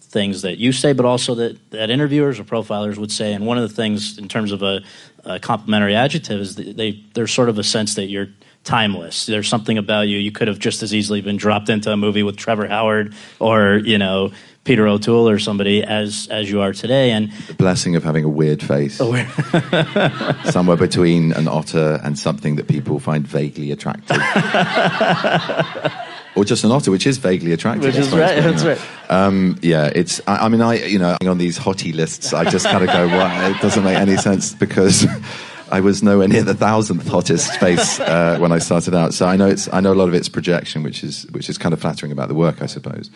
things 0.00 0.42
that 0.42 0.58
you 0.58 0.72
say, 0.72 0.92
but 0.92 1.04
also 1.04 1.34
that, 1.36 1.70
that 1.70 1.90
interviewers 1.90 2.40
or 2.40 2.44
profilers 2.44 2.96
would 2.96 3.12
say. 3.12 3.34
And 3.34 3.46
one 3.46 3.58
of 3.58 3.68
the 3.68 3.74
things, 3.74 4.18
in 4.18 4.28
terms 4.28 4.52
of 4.52 4.62
a, 4.62 4.82
a 5.24 5.38
complimentary 5.38 5.94
adjective, 5.94 6.40
is 6.40 6.56
that 6.56 6.76
they 6.76 7.02
there's 7.14 7.32
sort 7.32 7.48
of 7.48 7.58
a 7.58 7.64
sense 7.64 7.94
that 7.96 8.06
you're 8.06 8.28
timeless. 8.64 9.26
There's 9.26 9.48
something 9.48 9.78
about 9.78 10.08
you. 10.08 10.18
You 10.18 10.32
could 10.32 10.48
have 10.48 10.58
just 10.58 10.82
as 10.82 10.94
easily 10.94 11.20
been 11.20 11.36
dropped 11.36 11.68
into 11.68 11.92
a 11.92 11.96
movie 11.96 12.22
with 12.22 12.36
Trevor 12.36 12.66
Howard 12.66 13.14
or 13.38 13.80
you 13.84 13.98
know 13.98 14.32
Peter 14.64 14.86
O'Toole 14.86 15.28
or 15.28 15.38
somebody 15.38 15.82
as 15.82 16.28
as 16.30 16.50
you 16.50 16.60
are 16.60 16.72
today. 16.72 17.10
And 17.10 17.30
The 17.46 17.54
blessing 17.54 17.96
of 17.96 18.04
having 18.04 18.24
a 18.24 18.28
weird 18.28 18.62
face. 18.62 18.96
Somewhere 20.50 20.76
between 20.76 21.32
an 21.32 21.48
otter 21.48 22.00
and 22.02 22.18
something 22.18 22.56
that 22.56 22.68
people 22.68 22.98
find 22.98 23.26
vaguely 23.26 23.72
attractive. 23.72 24.16
or 26.36 26.44
just 26.44 26.64
an 26.64 26.70
otter, 26.70 26.90
which 26.90 27.06
is 27.06 27.18
vaguely 27.18 27.52
attractive. 27.52 27.84
Which 27.84 27.96
is 27.96 28.10
right, 28.10 28.40
that's 28.42 28.64
right. 28.64 28.80
Um, 29.10 29.58
yeah, 29.62 29.90
it's. 29.94 30.20
I, 30.26 30.46
I 30.46 30.48
mean, 30.48 30.60
I 30.60 30.84
you 30.84 30.98
know 30.98 31.16
on 31.26 31.38
these 31.38 31.58
hottie 31.58 31.94
lists, 31.94 32.32
I 32.32 32.44
just 32.48 32.66
kind 32.66 32.84
of 32.84 32.90
go, 32.90 33.06
well, 33.06 33.50
it 33.50 33.60
doesn't 33.60 33.84
make 33.84 33.96
any 33.96 34.16
sense 34.16 34.54
because 34.54 35.06
I 35.70 35.80
was 35.80 36.02
nowhere 36.02 36.28
near 36.28 36.42
the 36.42 36.54
thousandth 36.54 37.08
hottest 37.08 37.52
space 37.54 38.00
uh, 38.00 38.38
when 38.38 38.52
I 38.52 38.58
started 38.58 38.94
out. 38.94 39.14
So 39.14 39.26
I 39.26 39.36
know 39.36 39.48
it's. 39.48 39.72
I 39.72 39.80
know 39.80 39.92
a 39.92 39.94
lot 39.94 40.08
of 40.08 40.14
it's 40.14 40.28
projection, 40.28 40.82
which 40.82 41.02
is 41.02 41.26
which 41.30 41.48
is 41.48 41.58
kind 41.58 41.72
of 41.72 41.80
flattering 41.80 42.12
about 42.12 42.28
the 42.28 42.34
work, 42.34 42.62
I 42.62 42.66
suppose. 42.66 43.10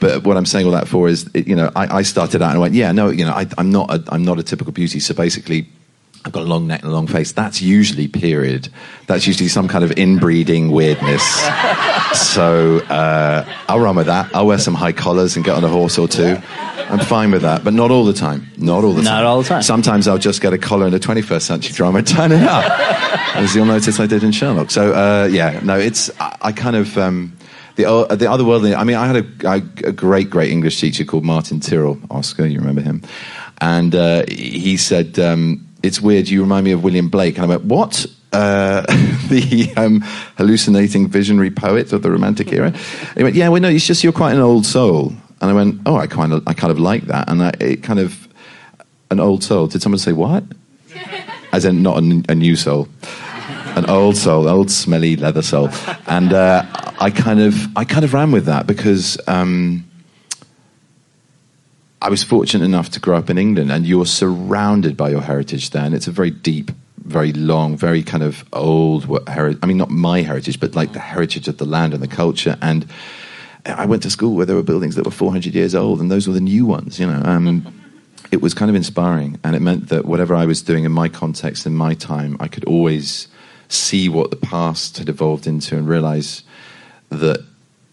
But 0.00 0.24
what 0.24 0.36
I'm 0.36 0.46
saying 0.46 0.66
all 0.66 0.72
that 0.72 0.88
for 0.88 1.08
is, 1.08 1.28
you 1.34 1.56
know, 1.56 1.70
I, 1.74 1.98
I 1.98 2.02
started 2.02 2.42
out 2.42 2.50
and 2.50 2.58
I 2.58 2.60
went, 2.60 2.74
yeah, 2.74 2.92
no, 2.92 3.08
you 3.08 3.24
know, 3.24 3.32
I, 3.32 3.46
I'm 3.56 3.70
not, 3.70 3.90
a, 3.90 4.04
I'm 4.08 4.24
not 4.24 4.38
a 4.38 4.42
typical 4.42 4.72
beauty. 4.72 5.00
So 5.00 5.14
basically, 5.14 5.66
I've 6.24 6.32
got 6.32 6.42
a 6.42 6.46
long 6.46 6.66
neck 6.66 6.82
and 6.82 6.90
a 6.90 6.94
long 6.94 7.06
face. 7.06 7.32
That's 7.32 7.62
usually 7.62 8.08
period. 8.08 8.68
That's 9.06 9.26
usually 9.26 9.48
some 9.48 9.68
kind 9.68 9.84
of 9.84 9.92
inbreeding 9.92 10.70
weirdness. 10.72 11.22
so 12.14 12.78
uh, 12.88 13.44
I'll 13.68 13.80
run 13.80 13.96
with 13.96 14.06
that. 14.06 14.34
I'll 14.34 14.46
wear 14.46 14.58
some 14.58 14.74
high 14.74 14.92
collars 14.92 15.36
and 15.36 15.44
get 15.44 15.54
on 15.54 15.64
a 15.64 15.68
horse 15.68 15.98
or 15.98 16.08
two. 16.08 16.36
I'm 16.88 16.98
fine 17.00 17.30
with 17.32 17.42
that, 17.42 17.64
but 17.64 17.74
not 17.74 17.90
all 17.90 18.04
the 18.04 18.12
time. 18.12 18.48
Not 18.56 18.84
all 18.84 18.92
the 18.92 19.02
Not 19.02 19.18
time. 19.18 19.26
all 19.26 19.42
the 19.42 19.48
time. 19.48 19.62
Sometimes 19.62 20.06
I'll 20.08 20.18
just 20.18 20.40
get 20.40 20.52
a 20.52 20.58
collar 20.58 20.86
in 20.86 20.94
a 20.94 20.98
21st 21.00 21.42
century 21.42 21.72
drama 21.74 21.98
and 21.98 22.06
turn 22.06 22.30
it 22.32 22.42
up, 22.42 22.64
as 23.36 23.54
you'll 23.56 23.66
notice 23.66 23.98
I 23.98 24.06
did 24.06 24.22
in 24.22 24.30
Sherlock. 24.32 24.70
So 24.70 24.92
uh, 24.94 25.26
yeah, 25.26 25.60
no, 25.64 25.78
it's 25.78 26.10
I, 26.20 26.36
I 26.42 26.52
kind 26.52 26.76
of. 26.76 26.96
Um, 26.98 27.36
the, 27.76 27.84
o- 27.84 28.06
the 28.06 28.24
otherworldly. 28.24 28.74
I 28.74 28.84
mean, 28.84 28.96
I 28.96 29.06
had 29.06 29.16
a, 29.16 29.48
a, 29.50 29.88
a 29.88 29.92
great, 29.92 30.30
great 30.30 30.50
English 30.50 30.80
teacher 30.80 31.04
called 31.04 31.26
Martin 31.26 31.60
Tyrrell, 31.60 31.98
Oscar. 32.10 32.46
You 32.46 32.58
remember 32.58 32.80
him? 32.80 33.02
And 33.60 33.94
uh, 33.94 34.24
he 34.28 34.78
said, 34.78 35.18
um, 35.18 35.65
"It's 35.82 36.00
weird. 36.00 36.28
You 36.28 36.40
remind 36.40 36.64
me 36.64 36.72
of 36.72 36.82
William 36.82 37.08
Blake." 37.08 37.36
And 37.36 37.44
I 37.44 37.48
went, 37.48 37.64
"What?" 37.64 38.06
Uh, 38.32 38.82
the 39.28 39.72
um, 39.76 40.02
hallucinating 40.36 41.08
visionary 41.08 41.50
poet 41.50 41.92
of 41.92 42.02
the 42.02 42.10
Romantic 42.10 42.52
era. 42.52 42.72
He 43.16 43.22
went, 43.22 43.36
"Yeah, 43.36 43.48
well, 43.48 43.60
no, 43.60 43.68
it's 43.68 43.86
just 43.86 44.04
you're 44.04 44.12
quite 44.12 44.34
an 44.34 44.40
old 44.40 44.66
soul." 44.66 45.12
And 45.40 45.50
I 45.50 45.52
went, 45.52 45.80
"Oh, 45.86 45.96
I 45.96 46.06
kind 46.06 46.32
of, 46.32 46.46
I 46.46 46.54
kind 46.54 46.70
of 46.70 46.78
like 46.78 47.04
that." 47.04 47.28
And 47.28 47.42
I, 47.42 47.52
it 47.60 47.82
kind 47.82 47.98
of 47.98 48.28
an 49.10 49.20
old 49.20 49.44
soul. 49.44 49.66
Did 49.66 49.82
someone 49.82 49.98
say 49.98 50.12
what? 50.12 50.44
As 51.52 51.64
in, 51.64 51.82
not 51.82 51.98
a 51.98 52.34
new 52.34 52.56
soul 52.56 52.88
an 53.76 53.84
old 53.90 54.16
soul, 54.16 54.48
old 54.48 54.70
smelly 54.70 55.16
leather 55.16 55.42
soul, 55.42 55.68
and 56.06 56.32
uh, 56.32 56.64
I 56.98 57.10
kind 57.10 57.40
of 57.40 57.54
I 57.76 57.84
kind 57.84 58.04
of 58.04 58.14
ran 58.14 58.32
with 58.32 58.46
that 58.46 58.66
because 58.66 59.18
um, 59.28 59.85
I 62.06 62.08
was 62.08 62.22
fortunate 62.22 62.64
enough 62.64 62.90
to 62.90 63.00
grow 63.00 63.16
up 63.16 63.30
in 63.30 63.36
England, 63.36 63.72
and 63.72 63.84
you're 63.84 64.06
surrounded 64.06 64.96
by 64.96 65.10
your 65.10 65.22
heritage 65.22 65.70
there, 65.70 65.84
and 65.84 65.92
it's 65.92 66.06
a 66.06 66.12
very 66.12 66.30
deep, 66.30 66.70
very 66.98 67.32
long, 67.32 67.76
very 67.76 68.04
kind 68.04 68.22
of 68.22 68.44
old 68.52 69.06
heritage. 69.28 69.58
I 69.60 69.66
mean, 69.66 69.76
not 69.76 69.90
my 69.90 70.22
heritage, 70.22 70.60
but 70.60 70.76
like 70.76 70.92
the 70.92 71.00
heritage 71.00 71.48
of 71.48 71.58
the 71.58 71.64
land 71.64 71.94
and 71.94 72.02
the 72.02 72.08
culture, 72.08 72.56
and. 72.62 72.86
I 73.64 73.84
went 73.84 74.04
to 74.04 74.10
school 74.10 74.36
where 74.36 74.46
there 74.46 74.54
were 74.54 74.62
buildings 74.62 74.94
that 74.94 75.04
were 75.04 75.10
400 75.10 75.52
years 75.52 75.74
old, 75.74 76.00
and 76.00 76.08
those 76.08 76.28
were 76.28 76.34
the 76.34 76.40
new 76.40 76.64
ones, 76.64 77.00
you 77.00 77.06
know. 77.08 77.20
Um, 77.24 77.66
it 78.30 78.40
was 78.40 78.54
kind 78.54 78.68
of 78.68 78.76
inspiring, 78.76 79.40
and 79.42 79.56
it 79.56 79.60
meant 79.60 79.88
that 79.88 80.04
whatever 80.04 80.36
I 80.36 80.46
was 80.46 80.62
doing 80.62 80.84
in 80.84 80.92
my 80.92 81.08
context, 81.08 81.66
in 81.66 81.74
my 81.74 81.94
time, 81.94 82.36
I 82.38 82.46
could 82.46 82.64
always 82.66 83.26
see 83.66 84.08
what 84.08 84.30
the 84.30 84.36
past 84.36 84.98
had 84.98 85.08
evolved 85.08 85.48
into 85.48 85.76
and 85.76 85.88
realize 85.88 86.44
that 87.08 87.44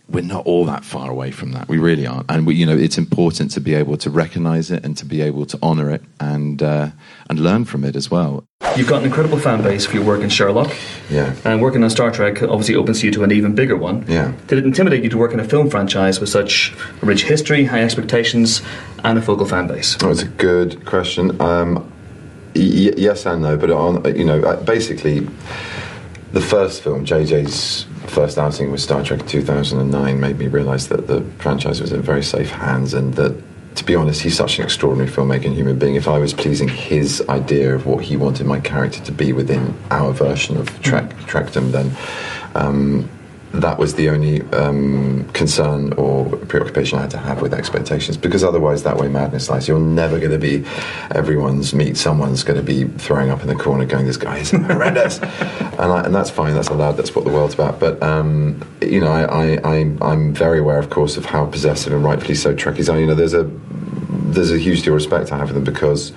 we're 0.09 0.23
not 0.23 0.45
all 0.45 0.65
that 0.65 0.83
far 0.83 1.09
away 1.09 1.31
from 1.31 1.53
that. 1.53 1.67
We 1.67 1.77
really 1.77 2.05
aren't, 2.05 2.29
and 2.29 2.45
we, 2.45 2.55
you 2.55 2.65
know, 2.65 2.77
it's 2.77 2.97
important 2.97 3.51
to 3.51 3.61
be 3.61 3.73
able 3.73 3.97
to 3.97 4.09
recognize 4.09 4.69
it 4.69 4.83
and 4.85 4.97
to 4.97 5.05
be 5.05 5.21
able 5.21 5.45
to 5.47 5.57
honor 5.61 5.89
it 5.89 6.01
and 6.19 6.61
uh, 6.61 6.89
and 7.29 7.39
learn 7.39 7.65
from 7.65 7.83
it 7.83 7.95
as 7.95 8.11
well. 8.11 8.43
You've 8.75 8.87
got 8.89 8.99
an 9.01 9.05
incredible 9.05 9.37
fan 9.39 9.61
base 9.61 9.85
for 9.85 9.95
your 9.95 10.05
work 10.05 10.21
in 10.21 10.29
Sherlock. 10.29 10.73
Yeah. 11.09 11.35
And 11.45 11.61
working 11.61 11.83
on 11.83 11.89
Star 11.89 12.11
Trek 12.11 12.41
obviously 12.41 12.75
opens 12.75 13.03
you 13.03 13.11
to 13.11 13.23
an 13.23 13.31
even 13.31 13.55
bigger 13.55 13.77
one. 13.77 14.05
Yeah. 14.07 14.33
Did 14.47 14.57
it 14.59 14.65
intimidate 14.65 15.03
you 15.03 15.09
to 15.09 15.17
work 15.17 15.31
in 15.31 15.39
a 15.39 15.43
film 15.43 15.69
franchise 15.69 16.19
with 16.19 16.29
such 16.29 16.73
a 17.01 17.05
rich 17.05 17.23
history, 17.25 17.65
high 17.65 17.83
expectations, 17.83 18.61
and 19.03 19.17
a 19.17 19.21
focal 19.21 19.45
fan 19.45 19.67
base? 19.67 19.97
Oh, 20.03 20.09
it's 20.11 20.23
a 20.23 20.27
good 20.27 20.85
question. 20.85 21.39
Um, 21.41 21.91
y- 22.55 22.93
yes 22.97 23.25
and 23.25 23.41
no, 23.43 23.57
but 23.57 23.69
on 23.71 24.03
you 24.17 24.25
know 24.25 24.41
uh, 24.41 24.61
basically, 24.63 25.27
the 26.33 26.41
first 26.41 26.81
film, 26.81 27.05
JJ's 27.05 27.85
first 28.07 28.37
outing 28.37 28.71
with 28.71 28.81
Star 28.81 29.03
Trek 29.03 29.25
2009, 29.27 30.19
made 30.19 30.37
me 30.37 30.47
realise 30.47 30.87
that 30.87 31.07
the 31.07 31.21
franchise 31.37 31.79
was 31.79 31.91
in 31.91 32.01
very 32.01 32.23
safe 32.23 32.49
hands, 32.49 32.93
and 32.93 33.13
that 33.13 33.41
to 33.75 33.83
be 33.83 33.95
honest, 33.95 34.21
he's 34.21 34.35
such 34.35 34.59
an 34.59 34.65
extraordinary 34.65 35.09
filmmaker 35.09 35.45
and 35.45 35.55
human 35.55 35.79
being. 35.79 35.95
If 35.95 36.07
I 36.07 36.19
was 36.19 36.33
pleasing 36.33 36.67
his 36.67 37.23
idea 37.29 37.73
of 37.73 37.85
what 37.85 38.03
he 38.03 38.17
wanted 38.17 38.45
my 38.45 38.59
character 38.59 39.03
to 39.03 39.11
be 39.11 39.33
within 39.33 39.75
our 39.89 40.11
version 40.11 40.57
of 40.57 40.81
Trek 40.81 41.09
Trekdom, 41.27 41.71
then. 41.71 41.91
Um, 42.55 43.09
that 43.53 43.77
was 43.77 43.93
the 43.93 44.09
only 44.09 44.41
um, 44.51 45.29
concern 45.33 45.93
or 45.93 46.25
preoccupation 46.25 46.97
I 46.97 47.01
had 47.03 47.11
to 47.11 47.19
have 47.19 47.39
with 47.39 47.53
expectations 47.53 48.17
because 48.17 48.43
otherwise 48.43 48.81
that 48.83 48.97
way 48.97 49.07
madness 49.07 49.47
lies. 49.47 49.67
You're 49.67 49.79
never 49.79 50.17
going 50.17 50.31
to 50.31 50.39
be 50.39 50.65
everyone's 51.11 51.73
meet. 51.73 51.95
Someone's 51.95 52.43
going 52.43 52.57
to 52.57 52.65
be 52.65 52.85
throwing 52.97 53.29
up 53.29 53.41
in 53.41 53.47
the 53.47 53.55
corner 53.55 53.85
going, 53.85 54.07
this 54.07 54.17
guy 54.17 54.39
is 54.39 54.49
horrendous. 54.51 55.19
and, 55.19 55.79
I, 55.79 56.03
and 56.03 56.15
that's 56.15 56.31
fine, 56.31 56.55
that's 56.55 56.69
allowed, 56.69 56.93
that's 56.93 57.13
what 57.13 57.25
the 57.25 57.31
world's 57.31 57.53
about. 57.53 57.79
But, 57.79 58.01
um, 58.01 58.59
you 58.81 58.99
know, 58.99 59.11
I, 59.11 59.23
I, 59.23 59.59
I, 59.63 59.97
I'm 60.01 60.33
very 60.33 60.57
aware, 60.57 60.79
of 60.79 60.89
course, 60.89 61.15
of 61.15 61.25
how 61.25 61.45
possessive 61.45 61.93
and 61.93 62.03
rightfully 62.03 62.35
so 62.35 62.55
Trekkies 62.55 62.91
are. 62.91 62.99
You 62.99 63.05
know, 63.05 63.15
there's 63.15 63.35
a, 63.35 63.43
there's 64.33 64.51
a 64.51 64.57
huge 64.57 64.81
deal 64.81 64.93
of 64.93 64.95
respect 64.95 65.31
I 65.31 65.37
have 65.37 65.49
for 65.49 65.53
them 65.53 65.63
because 65.63 66.11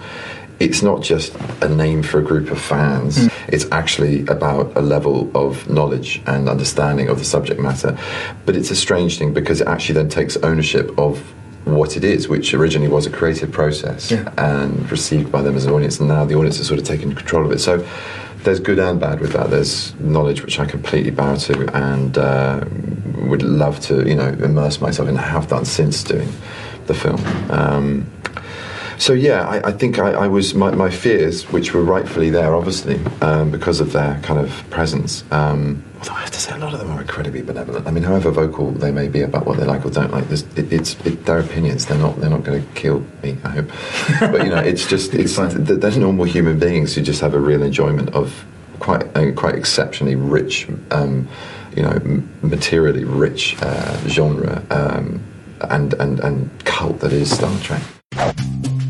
it's 0.58 0.82
not 0.82 1.02
just 1.02 1.34
a 1.60 1.68
name 1.68 2.02
for 2.02 2.18
a 2.18 2.22
group 2.22 2.50
of 2.50 2.60
fans. 2.60 3.28
It's 3.48 3.66
actually 3.70 4.22
about 4.26 4.76
a 4.76 4.80
level 4.80 5.30
of 5.34 5.68
knowledge 5.68 6.22
and 6.26 6.48
understanding 6.48 7.08
of 7.08 7.18
the 7.18 7.24
subject 7.24 7.60
matter. 7.60 7.98
But 8.46 8.56
it's 8.56 8.70
a 8.70 8.76
strange 8.76 9.18
thing 9.18 9.34
because 9.34 9.60
it 9.60 9.68
actually 9.68 9.94
then 9.96 10.08
takes 10.08 10.36
ownership 10.38 10.98
of 10.98 11.18
what 11.64 11.96
it 11.96 12.04
is, 12.04 12.28
which 12.28 12.54
originally 12.54 12.88
was 12.88 13.06
a 13.06 13.10
creative 13.10 13.50
process 13.52 14.10
and 14.38 14.90
received 14.90 15.30
by 15.32 15.42
them 15.42 15.56
as 15.56 15.66
an 15.66 15.72
audience, 15.72 15.98
and 15.98 16.08
now 16.08 16.24
the 16.24 16.34
audience 16.34 16.58
has 16.58 16.66
sort 16.68 16.78
of 16.78 16.86
taken 16.86 17.14
control 17.14 17.44
of 17.44 17.50
it. 17.52 17.58
So 17.58 17.86
there's 18.44 18.60
good 18.60 18.78
and 18.78 19.00
bad 19.00 19.20
with 19.20 19.32
that. 19.32 19.50
There's 19.50 19.92
knowledge 19.98 20.42
which 20.42 20.60
I 20.60 20.66
completely 20.66 21.10
bow 21.10 21.34
to 21.34 21.76
and 21.76 22.16
uh, 22.16 22.64
would 23.28 23.42
love 23.42 23.80
to, 23.80 24.08
you 24.08 24.14
know, 24.14 24.28
immerse 24.28 24.80
myself 24.80 25.08
in. 25.08 25.18
I 25.18 25.22
have 25.22 25.48
done 25.48 25.64
since 25.64 26.04
doing 26.04 26.32
the 26.86 26.94
film. 26.94 27.20
Um, 27.50 28.06
so 28.98 29.12
yeah, 29.12 29.46
I, 29.46 29.68
I 29.68 29.72
think 29.72 29.98
I, 29.98 30.12
I 30.12 30.28
was 30.28 30.54
my, 30.54 30.70
my 30.72 30.90
fears, 30.90 31.44
which 31.52 31.74
were 31.74 31.82
rightfully 31.82 32.30
there, 32.30 32.54
obviously, 32.54 33.00
um, 33.20 33.50
because 33.50 33.80
of 33.80 33.92
their 33.92 34.18
kind 34.22 34.40
of 34.40 34.50
presence. 34.70 35.24
Um, 35.30 35.84
although 35.98 36.12
I 36.12 36.20
have 36.20 36.30
to 36.30 36.40
say, 36.40 36.54
a 36.54 36.58
lot 36.58 36.72
of 36.72 36.80
them 36.80 36.90
are 36.90 37.00
incredibly 37.00 37.42
benevolent. 37.42 37.86
I 37.86 37.90
mean, 37.90 38.04
however 38.04 38.30
vocal 38.30 38.70
they 38.70 38.90
may 38.90 39.08
be 39.08 39.22
about 39.22 39.46
what 39.46 39.58
they 39.58 39.64
like 39.64 39.84
or 39.84 39.90
don't 39.90 40.10
like, 40.10 40.24
it, 40.30 40.72
it's 40.72 40.94
it, 41.06 41.24
their 41.26 41.40
opinions. 41.40 41.86
They're 41.86 41.98
not 41.98 42.18
they're 42.20 42.30
not 42.30 42.44
going 42.44 42.62
to 42.62 42.72
kill 42.72 43.04
me. 43.22 43.36
I 43.44 43.48
hope, 43.50 43.68
but 44.20 44.44
you 44.44 44.50
know, 44.50 44.60
it's 44.60 44.86
just 44.86 45.14
it's 45.14 45.36
th- 45.36 45.52
they're 45.52 45.98
normal 45.98 46.24
human 46.24 46.58
beings 46.58 46.94
who 46.94 47.02
just 47.02 47.20
have 47.20 47.34
a 47.34 47.40
real 47.40 47.62
enjoyment 47.62 48.14
of 48.14 48.44
quite 48.80 49.04
a 49.16 49.32
quite 49.32 49.54
exceptionally 49.54 50.16
rich, 50.16 50.68
um, 50.90 51.28
you 51.74 51.82
know, 51.82 52.22
materially 52.42 53.04
rich 53.04 53.56
uh, 53.62 53.96
genre 54.08 54.62
um, 54.70 55.22
and 55.62 55.94
and 55.94 56.20
and 56.20 56.64
cult 56.64 57.00
that 57.00 57.12
is 57.12 57.34
Star 57.34 57.54
Trek. 57.60 57.82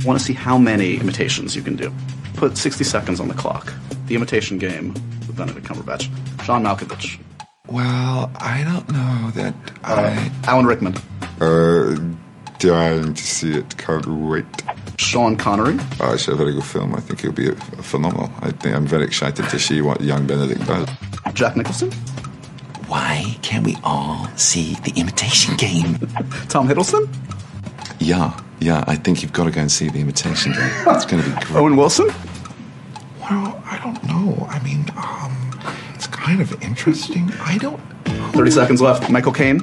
Want 0.07 0.21
to 0.21 0.25
see 0.25 0.35
how 0.35 0.57
many 0.57 1.01
imitations 1.01 1.57
you 1.57 1.63
can 1.63 1.75
do? 1.75 1.93
Put 2.35 2.57
60 2.57 2.85
seconds 2.85 3.19
on 3.19 3.27
the 3.27 3.35
clock. 3.35 3.73
The 4.07 4.15
Imitation 4.15 4.57
Game 4.57 4.95
with 5.27 5.37
Benedict 5.37 5.67
Cumberbatch. 5.67 6.09
John 6.45 6.63
Malkovich. 6.63 7.19
Well, 7.67 8.31
I 8.37 8.63
don't 8.63 8.89
know 8.89 9.31
that 9.35 9.55
I. 9.83 10.31
Alan 10.45 10.65
Rickman. 10.67 10.95
Uh, 11.41 11.99
dying 12.61 13.15
to 13.15 13.23
see 13.23 13.57
it. 13.59 13.77
Can't 13.79 14.07
wait. 14.07 14.45
Sean 14.97 15.37
Connery. 15.37 15.77
Oh, 15.99 16.15
it's 16.15 16.29
a 16.29 16.37
very 16.37 16.53
good 16.53 16.65
film. 16.65 16.95
I 16.95 17.01
think 17.01 17.25
it'll 17.25 17.33
be 17.33 17.51
phenomenal. 17.83 18.31
I 18.43 18.53
think 18.53 18.77
I'm 18.77 18.87
very 18.87 19.05
excited 19.05 19.49
to 19.49 19.59
see 19.59 19.81
what 19.81 20.01
young 20.01 20.25
Benedict 20.25 20.65
does. 20.67 20.89
Jack 21.35 21.57
Nicholson. 21.57 21.91
Why 22.87 23.37
can't 23.43 23.67
we 23.67 23.77
all 23.83 24.29
see 24.37 24.75
the 24.85 24.93
imitation 24.95 25.57
game? 25.57 25.95
Tom 26.49 26.69
Hiddleston? 26.69 27.09
Yeah, 27.99 28.39
yeah. 28.61 28.85
I 28.87 28.97
think 28.97 29.23
you've 29.23 29.33
got 29.33 29.45
to 29.45 29.51
go 29.51 29.61
and 29.61 29.71
see 29.71 29.89
the 29.89 30.01
Imitation 30.01 30.53
Game. 30.53 30.63
It's 30.89 31.05
going 31.07 31.23
to 31.23 31.29
be 31.29 31.35
great. 31.45 31.57
Owen 31.57 31.77
Wilson? 31.77 32.07
Well, 33.21 33.63
I 33.65 33.79
don't 33.83 34.03
know. 34.05 34.47
I 34.49 34.63
mean, 34.63 34.87
um, 34.97 35.61
it's 35.95 36.07
kind 36.07 36.41
of 36.41 36.61
interesting. 36.63 37.31
I 37.41 37.59
don't. 37.59 37.81
30 38.33 38.51
seconds 38.51 38.81
left. 38.81 39.11
Michael 39.11 39.33
Caine? 39.33 39.63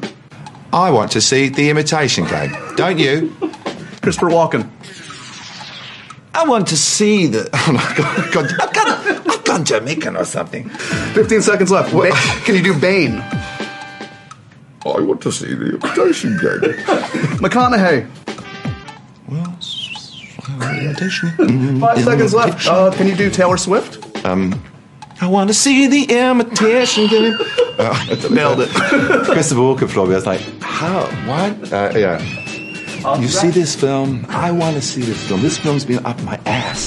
I 0.71 0.89
want 0.91 1.11
to 1.11 1.21
see 1.21 1.49
the 1.49 1.69
Imitation 1.69 2.25
Game. 2.25 2.55
Don't 2.75 2.97
you? 2.97 3.35
Christopher 4.01 4.29
Walken? 4.29 4.69
I 6.35 6.45
want 6.45 6.67
to 6.69 6.77
see 6.77 7.27
the. 7.27 7.49
Oh 7.65 7.71
my 7.71 7.93
God, 7.95 8.31
God, 8.33 8.61
I've, 8.61 8.73
gone, 8.73 9.31
I've 9.31 9.43
gone 9.45 9.63
Jamaican 9.65 10.17
or 10.17 10.25
something. 10.25 10.67
15 10.69 11.41
seconds 11.43 11.71
left. 11.71 11.93
Ba- 11.93 12.11
Can 12.43 12.55
you 12.55 12.63
do 12.63 12.77
Bane? 12.79 13.19
I 14.85 14.99
want 14.99 15.21
to 15.21 15.31
see 15.31 15.53
the 15.53 15.75
Imitation 15.75 16.31
Game. 16.37 16.59
McConaughey? 17.39 18.09
Imitation. 20.71 21.79
Five 21.79 22.03
seconds 22.03 22.33
left. 22.33 22.67
Uh, 22.67 22.91
can 22.91 23.07
you 23.07 23.15
do 23.15 23.29
Taylor 23.29 23.57
Swift? 23.57 24.25
Um, 24.25 24.61
I 25.21 25.27
want 25.27 25.49
to 25.49 25.53
see 25.53 25.87
the 25.87 26.03
Imitation 26.13 27.07
Game. 27.07 27.37
Uh, 27.75 28.05
Nailed 28.29 28.59
it. 28.59 28.69
Christopher 29.25 29.61
Walken 29.61 29.89
for 29.89 30.05
me. 30.05 30.11
I 30.13 30.15
was 30.17 30.27
like, 30.27 30.41
how? 30.61 31.05
What? 31.25 31.73
Uh, 31.73 31.91
yeah. 31.95 33.17
You 33.19 33.27
see 33.27 33.49
this 33.49 33.75
film? 33.75 34.27
I 34.29 34.51
want 34.51 34.75
to 34.75 34.81
see 34.83 35.01
this 35.01 35.27
film. 35.27 35.41
This 35.41 35.57
film's 35.57 35.83
been 35.83 36.05
up 36.05 36.21
my 36.21 36.39
ass. 36.45 36.85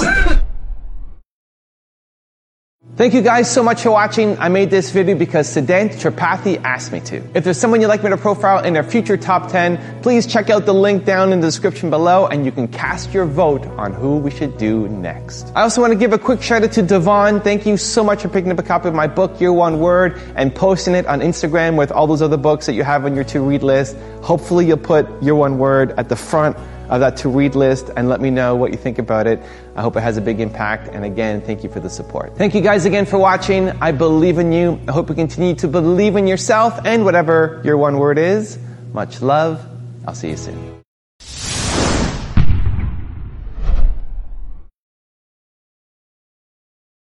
Thank 2.96 3.12
you 3.12 3.20
guys 3.20 3.52
so 3.52 3.62
much 3.62 3.82
for 3.82 3.90
watching. 3.90 4.38
I 4.38 4.48
made 4.48 4.70
this 4.70 4.90
video 4.90 5.18
because 5.18 5.54
Siddhant 5.54 5.96
Tripathi 5.96 6.62
asked 6.64 6.92
me 6.92 7.00
to. 7.00 7.16
If 7.34 7.44
there's 7.44 7.60
someone 7.60 7.82
you'd 7.82 7.88
like 7.88 8.02
me 8.02 8.08
to 8.08 8.16
profile 8.16 8.64
in 8.64 8.72
their 8.72 8.82
future 8.82 9.18
top 9.18 9.52
10, 9.52 10.00
please 10.00 10.26
check 10.26 10.48
out 10.48 10.64
the 10.64 10.72
link 10.72 11.04
down 11.04 11.30
in 11.30 11.40
the 11.40 11.46
description 11.46 11.90
below 11.90 12.26
and 12.26 12.46
you 12.46 12.52
can 12.52 12.68
cast 12.68 13.12
your 13.12 13.26
vote 13.26 13.66
on 13.66 13.92
who 13.92 14.16
we 14.16 14.30
should 14.30 14.56
do 14.56 14.88
next. 14.88 15.52
I 15.54 15.60
also 15.60 15.82
want 15.82 15.92
to 15.92 15.98
give 15.98 16.14
a 16.14 16.18
quick 16.18 16.40
shout 16.40 16.64
out 16.64 16.72
to 16.72 16.82
Devon. 16.82 17.42
Thank 17.42 17.66
you 17.66 17.76
so 17.76 18.02
much 18.02 18.22
for 18.22 18.30
picking 18.30 18.50
up 18.50 18.58
a 18.58 18.62
copy 18.62 18.88
of 18.88 18.94
my 18.94 19.08
book, 19.08 19.42
Your 19.42 19.52
One 19.52 19.78
Word, 19.78 20.18
and 20.34 20.54
posting 20.54 20.94
it 20.94 21.04
on 21.04 21.20
Instagram 21.20 21.76
with 21.76 21.92
all 21.92 22.06
those 22.06 22.22
other 22.22 22.38
books 22.38 22.64
that 22.64 22.72
you 22.72 22.82
have 22.82 23.04
on 23.04 23.14
your 23.14 23.24
to 23.24 23.42
read 23.42 23.62
list. 23.62 23.94
Hopefully 24.22 24.64
you'll 24.64 24.78
put 24.78 25.06
Your 25.22 25.34
One 25.34 25.58
Word 25.58 25.92
at 25.98 26.08
the 26.08 26.16
front 26.16 26.56
of 26.88 27.00
that 27.00 27.16
to 27.18 27.28
read 27.28 27.54
list 27.54 27.90
and 27.96 28.08
let 28.08 28.20
me 28.20 28.30
know 28.30 28.54
what 28.54 28.70
you 28.72 28.76
think 28.76 28.98
about 28.98 29.26
it. 29.26 29.40
I 29.74 29.82
hope 29.82 29.96
it 29.96 30.00
has 30.00 30.16
a 30.16 30.20
big 30.20 30.40
impact. 30.40 30.88
And 30.88 31.04
again, 31.04 31.40
thank 31.40 31.62
you 31.62 31.70
for 31.70 31.80
the 31.80 31.90
support. 31.90 32.36
Thank 32.36 32.54
you 32.54 32.60
guys 32.60 32.84
again 32.84 33.06
for 33.06 33.18
watching. 33.18 33.70
I 33.80 33.92
believe 33.92 34.38
in 34.38 34.52
you. 34.52 34.80
I 34.88 34.92
hope 34.92 35.08
you 35.08 35.14
continue 35.14 35.54
to 35.56 35.68
believe 35.68 36.16
in 36.16 36.26
yourself 36.26 36.78
and 36.84 37.04
whatever 37.04 37.60
your 37.64 37.76
one 37.76 37.98
word 37.98 38.18
is. 38.18 38.58
Much 38.92 39.20
love. 39.20 39.64
I'll 40.06 40.14
see 40.14 40.30
you 40.30 40.36
soon. 40.36 40.76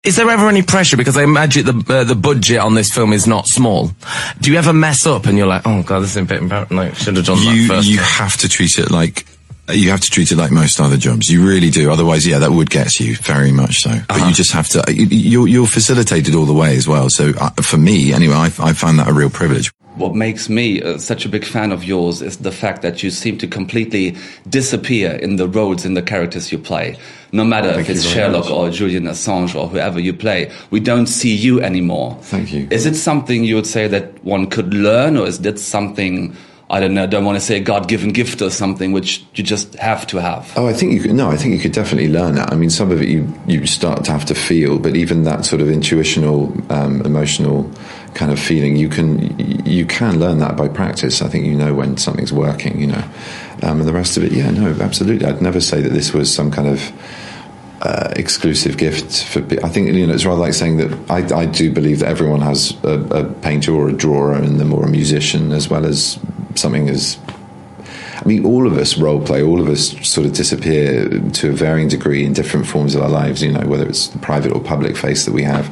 Is 0.06 0.18
there 0.18 0.30
ever 0.30 0.48
any 0.48 0.62
pressure? 0.62 0.98
Because 0.98 1.18
I 1.18 1.24
imagine 1.24 1.66
the 1.66 1.94
uh, 1.94 2.04
the 2.04 2.14
budget 2.14 2.60
on 2.60 2.76
this 2.76 2.94
film 2.94 3.12
is 3.12 3.26
not 3.26 3.48
small. 3.48 3.90
Do 4.40 4.52
you 4.52 4.58
ever 4.60 4.72
mess 4.72 5.08
up 5.08 5.26
and 5.26 5.36
you're 5.36 5.48
like, 5.48 5.64
oh 5.66 5.82
god, 5.82 6.02
this 6.02 6.12
is 6.12 6.18
a 6.18 6.24
bit 6.24 6.44
embarrassing. 6.44 6.78
Like, 6.78 6.94
should 6.96 7.16
have 7.16 7.26
done 7.26 7.40
you, 7.40 7.68
that 7.68 7.76
first. 7.78 7.88
You 7.88 7.98
have 7.98 8.38
to 8.38 8.48
treat 8.48 8.78
it 8.78 8.92
like 8.92 9.26
you 9.70 9.90
have 9.90 10.00
to 10.02 10.10
treat 10.12 10.32
it 10.32 10.38
like 10.38 10.52
most 10.52 10.80
other 10.80 10.98
jobs. 10.98 11.30
You 11.30 11.46
really 11.48 11.70
do. 11.70 11.92
Otherwise, 11.92 12.26
yeah, 12.28 12.40
that 12.40 12.52
would 12.52 12.70
get 12.70 13.00
you 13.00 13.16
very 13.18 13.52
much 13.52 13.82
so. 13.82 13.90
But 14.08 14.18
Uh-huh. 14.18 14.28
you 14.28 14.34
just 14.34 14.52
have 14.52 14.68
to. 14.70 14.84
you- 14.94 15.08
You're, 15.08 15.48
you're 15.48 15.68
facilitated 15.68 16.36
all 16.36 16.46
the 16.46 16.54
way 16.54 16.76
as 16.78 16.88
well. 16.88 17.10
So 17.10 17.34
uh, 17.40 17.50
for 17.62 17.78
me, 17.78 18.14
anyway, 18.14 18.36
I, 18.36 18.46
I 18.60 18.74
find 18.74 19.00
that 19.00 19.08
a 19.08 19.14
real 19.14 19.30
privilege. 19.30 19.72
What 19.96 20.14
makes 20.14 20.50
me 20.50 20.82
uh, 20.82 20.98
such 20.98 21.26
a 21.26 21.30
big 21.30 21.46
fan 21.46 21.72
of 21.72 21.86
yours 21.86 22.22
is 22.22 22.38
the 22.38 22.52
fact 22.52 22.82
that 22.82 23.02
you 23.02 23.10
seem 23.10 23.38
to 23.38 23.48
completely 23.48 24.16
disappear 24.50 25.12
in 25.14 25.38
the 25.38 25.48
roles 25.48 25.86
in 25.86 25.94
the 25.94 26.02
characters 26.02 26.52
you 26.52 26.58
play. 26.60 26.98
No 27.32 27.46
matter 27.46 27.70
Thank 27.74 27.90
if 27.90 27.96
it's 27.96 28.04
Sherlock 28.06 28.44
much. 28.46 28.52
or 28.54 28.70
Julian 28.70 29.06
Assange 29.06 29.56
or 29.56 29.68
whoever 29.70 30.00
you 30.00 30.14
play, 30.14 30.52
we 30.70 30.80
don't 30.82 31.08
see 31.08 31.34
you 31.34 31.62
anymore. 31.62 32.18
Thank 32.24 32.52
you. 32.52 32.68
Is 32.72 32.86
it 32.86 32.96
something 32.96 33.44
you 33.46 33.56
would 33.56 33.68
say 33.68 33.88
that 33.88 34.22
one 34.24 34.48
could 34.48 34.74
learn, 34.74 35.16
or 35.18 35.28
is 35.28 35.40
that 35.40 35.60
something 35.60 36.36
I 36.68 36.80
don't 36.80 36.96
know? 36.96 37.06
Don't 37.06 37.26
want 37.26 37.36
to 37.36 37.42
say 37.42 37.58
a 37.58 37.60
God-given 37.60 38.10
gift 38.10 38.42
or 38.42 38.50
something 38.50 38.92
which 38.92 39.24
you 39.36 39.44
just 39.44 39.76
have 39.76 40.08
to 40.08 40.18
have. 40.18 40.52
Oh, 40.58 40.68
I 40.68 40.74
think 40.74 40.94
you 40.94 41.00
could. 41.00 41.14
No, 41.14 41.30
I 41.30 41.38
think 41.38 41.54
you 41.54 41.60
could 41.60 41.74
definitely 41.74 42.10
learn 42.10 42.36
that. 42.36 42.52
I 42.52 42.56
mean, 42.56 42.72
some 42.72 42.92
of 42.92 43.02
it 43.04 43.08
you 43.08 43.32
you 43.46 43.68
start 43.68 44.04
to 44.06 44.12
have 44.12 44.26
to 44.26 44.36
feel, 44.36 44.80
but 44.80 44.96
even 44.96 45.24
that 45.24 45.46
sort 45.46 45.62
of 45.62 45.70
intuitional, 45.70 46.52
um, 46.72 47.02
emotional 47.02 47.70
kind 48.16 48.32
of 48.32 48.40
feeling, 48.40 48.78
you 48.78 48.90
can 48.90 49.38
you 49.66 49.86
can 49.86 50.20
learn 50.20 50.40
that 50.40 50.58
by 50.58 50.68
practice. 50.68 51.22
I 51.22 51.28
think 51.28 51.46
you 51.46 51.56
know 51.56 51.76
when 51.76 51.98
something's 51.98 52.34
working, 52.34 52.80
you 52.80 52.88
know, 52.88 53.04
um, 53.62 53.80
and 53.80 53.88
the 53.88 53.94
rest 53.94 54.18
of 54.18 54.24
it, 54.24 54.32
yeah, 54.32 54.50
no, 54.50 54.72
absolutely. 54.82 55.28
I'd 55.28 55.44
never 55.44 55.62
say 55.62 55.82
that 55.82 55.94
this 55.94 56.14
was 56.14 56.34
some 56.34 56.50
kind 56.50 56.68
of 56.68 56.92
uh, 57.84 58.12
exclusive 58.16 58.78
gift 58.78 59.24
for. 59.26 59.40
I 59.64 59.70
think 59.70 59.94
you 59.94 60.08
know 60.08 60.16
it's 60.16 60.26
rather 60.26 60.42
like 60.42 60.56
saying 60.56 60.78
that 60.78 61.12
I, 61.12 61.42
I 61.42 61.46
do 61.46 61.72
believe 61.72 62.00
that 62.00 62.10
everyone 62.10 62.42
has 62.42 62.74
a, 62.84 63.00
a 63.12 63.24
painter 63.42 63.72
or 63.72 63.88
a 63.88 63.94
drawer 63.94 64.34
and 64.34 64.60
them 64.60 64.74
or 64.74 64.86
a 64.86 64.90
musician 64.90 65.52
as 65.52 65.70
well 65.70 65.86
as 65.86 66.18
something 66.56 66.90
as. 66.90 67.18
I 67.80 68.28
mean, 68.28 68.46
all 68.46 68.66
of 68.66 68.78
us 68.78 68.98
role 68.98 69.24
play. 69.24 69.44
All 69.44 69.60
of 69.60 69.68
us 69.68 69.90
sort 70.08 70.26
of 70.26 70.34
disappear 70.34 71.08
to 71.10 71.50
a 71.50 71.54
varying 71.54 71.90
degree 71.90 72.26
in 72.26 72.34
different 72.34 72.66
forms 72.66 72.96
of 72.96 73.02
our 73.02 73.10
lives. 73.10 73.44
You 73.44 73.52
know, 73.52 73.68
whether 73.68 73.88
it's 73.88 74.08
the 74.08 74.20
private 74.20 74.54
or 74.54 74.62
public 74.62 74.98
face 74.98 75.26
that 75.26 75.34
we 75.34 75.44
have, 75.44 75.70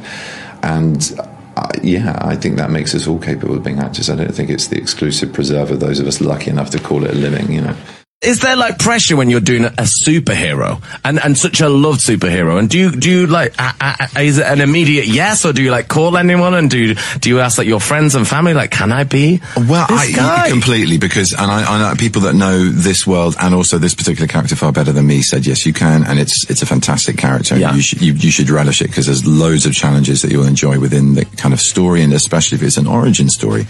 and. 0.62 1.18
Uh, 1.56 1.68
yeah, 1.84 2.18
I 2.20 2.34
think 2.34 2.56
that 2.56 2.72
makes 2.72 2.96
us 2.96 3.06
all 3.06 3.20
capable 3.20 3.54
of 3.54 3.62
being 3.62 3.78
actors. 3.78 4.10
I 4.10 4.16
don't 4.16 4.34
think 4.34 4.50
it's 4.50 4.66
the 4.66 4.76
exclusive 4.76 5.32
preserve 5.32 5.70
of 5.70 5.78
those 5.78 6.00
of 6.00 6.08
us 6.08 6.20
lucky 6.20 6.50
enough 6.50 6.70
to 6.70 6.80
call 6.80 7.04
it 7.04 7.12
a 7.12 7.14
living. 7.14 7.52
You 7.52 7.60
know. 7.60 7.76
Is 8.24 8.40
there 8.40 8.56
like 8.56 8.78
pressure 8.78 9.16
when 9.16 9.30
you're 9.30 9.40
doing 9.40 9.64
a, 9.64 9.84
superhero 9.84 10.82
and, 11.04 11.22
and 11.22 11.36
such 11.36 11.60
a 11.60 11.68
loved 11.68 12.00
superhero? 12.00 12.58
And 12.58 12.68
do 12.68 12.78
you 12.78 12.90
do 12.90 13.10
you 13.10 13.26
like 13.26 13.54
uh, 13.58 13.72
uh, 13.80 13.96
uh, 14.00 14.20
is 14.20 14.38
it 14.38 14.46
an 14.46 14.60
immediate 14.60 15.06
yes 15.06 15.44
or 15.44 15.52
do 15.52 15.62
you 15.62 15.70
like 15.70 15.88
call 15.88 16.16
anyone 16.16 16.54
and 16.54 16.70
do 16.70 16.94
do 17.20 17.28
you 17.28 17.40
ask 17.40 17.58
like 17.58 17.66
your 17.66 17.80
friends 17.80 18.14
and 18.14 18.26
family 18.26 18.54
like 18.54 18.70
can 18.70 18.92
I 18.92 19.04
be 19.04 19.40
Well, 19.56 19.86
I 19.88 20.48
completely 20.50 20.98
because 20.98 21.32
and 21.32 21.50
I, 21.50 21.64
I 21.64 21.78
know 21.78 21.94
people 21.96 22.22
that 22.22 22.34
know 22.34 22.68
this 22.68 23.06
world 23.06 23.36
and 23.40 23.54
also 23.54 23.78
this 23.78 23.94
particular 23.94 24.26
character 24.26 24.56
far 24.56 24.72
better 24.72 24.92
than 24.92 25.06
me 25.06 25.22
said 25.22 25.46
yes 25.46 25.66
you 25.66 25.72
can 25.72 26.04
and 26.04 26.18
it's 26.18 26.48
it's 26.50 26.62
a 26.62 26.66
fantastic 26.66 27.16
character. 27.16 27.56
Yeah. 27.56 27.74
You 27.74 27.82
should 27.82 28.02
you, 28.02 28.12
you 28.14 28.30
should 28.30 28.50
relish 28.50 28.80
it 28.80 28.88
because 28.88 29.06
there's 29.06 29.26
loads 29.26 29.66
of 29.66 29.74
challenges 29.74 30.22
that 30.22 30.30
you'll 30.30 30.46
enjoy 30.46 30.78
within 30.80 31.14
the 31.14 31.24
kind 31.36 31.52
of 31.52 31.60
story 31.60 32.02
and 32.02 32.12
especially 32.12 32.56
if 32.56 32.62
it's 32.62 32.76
an 32.76 32.86
origin 32.86 33.28
story. 33.28 33.66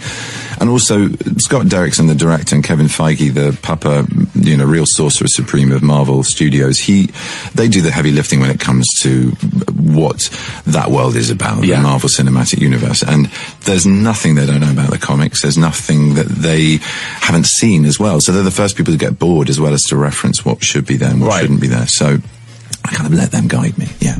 And 0.59 0.69
also 0.69 1.09
Scott 1.37 1.65
Derrickson, 1.65 2.07
the 2.07 2.15
director, 2.15 2.55
and 2.55 2.63
Kevin 2.63 2.87
Feige, 2.87 3.33
the 3.33 3.57
Papa, 3.61 4.05
you 4.47 4.57
know, 4.57 4.65
real 4.65 4.85
sorcerer 4.85 5.27
supreme 5.27 5.71
of 5.71 5.81
Marvel 5.83 6.23
Studios. 6.23 6.79
He 6.79 7.09
they 7.53 7.67
do 7.67 7.81
the 7.81 7.91
heavy 7.91 8.11
lifting 8.11 8.39
when 8.39 8.49
it 8.51 8.59
comes 8.59 8.87
to 9.01 9.31
what 9.75 10.29
that 10.65 10.89
world 10.91 11.15
is 11.15 11.29
about, 11.29 11.61
the 11.61 11.77
Marvel 11.77 12.09
Cinematic 12.09 12.59
Universe. 12.59 13.03
And 13.03 13.27
there's 13.61 13.85
nothing 13.85 14.35
they 14.35 14.45
don't 14.45 14.61
know 14.61 14.71
about 14.71 14.91
the 14.91 14.97
comics. 14.97 15.41
There's 15.41 15.57
nothing 15.57 16.15
that 16.15 16.27
they 16.27 16.79
haven't 17.21 17.45
seen 17.45 17.85
as 17.85 17.99
well. 17.99 18.21
So 18.21 18.31
they're 18.31 18.43
the 18.43 18.51
first 18.51 18.75
people 18.75 18.93
to 18.93 18.99
get 18.99 19.19
bored 19.19 19.49
as 19.49 19.59
well 19.59 19.73
as 19.73 19.83
to 19.85 19.95
reference 19.95 20.45
what 20.45 20.63
should 20.63 20.85
be 20.85 20.97
there 20.97 21.09
and 21.09 21.21
what 21.21 21.39
shouldn't 21.41 21.61
be 21.61 21.67
there. 21.67 21.87
So 21.87 22.17
I 22.83 22.91
kind 22.93 23.07
of 23.07 23.13
let 23.13 23.31
them 23.31 23.47
guide 23.47 23.77
me. 23.77 23.87
Yeah. 23.99 24.17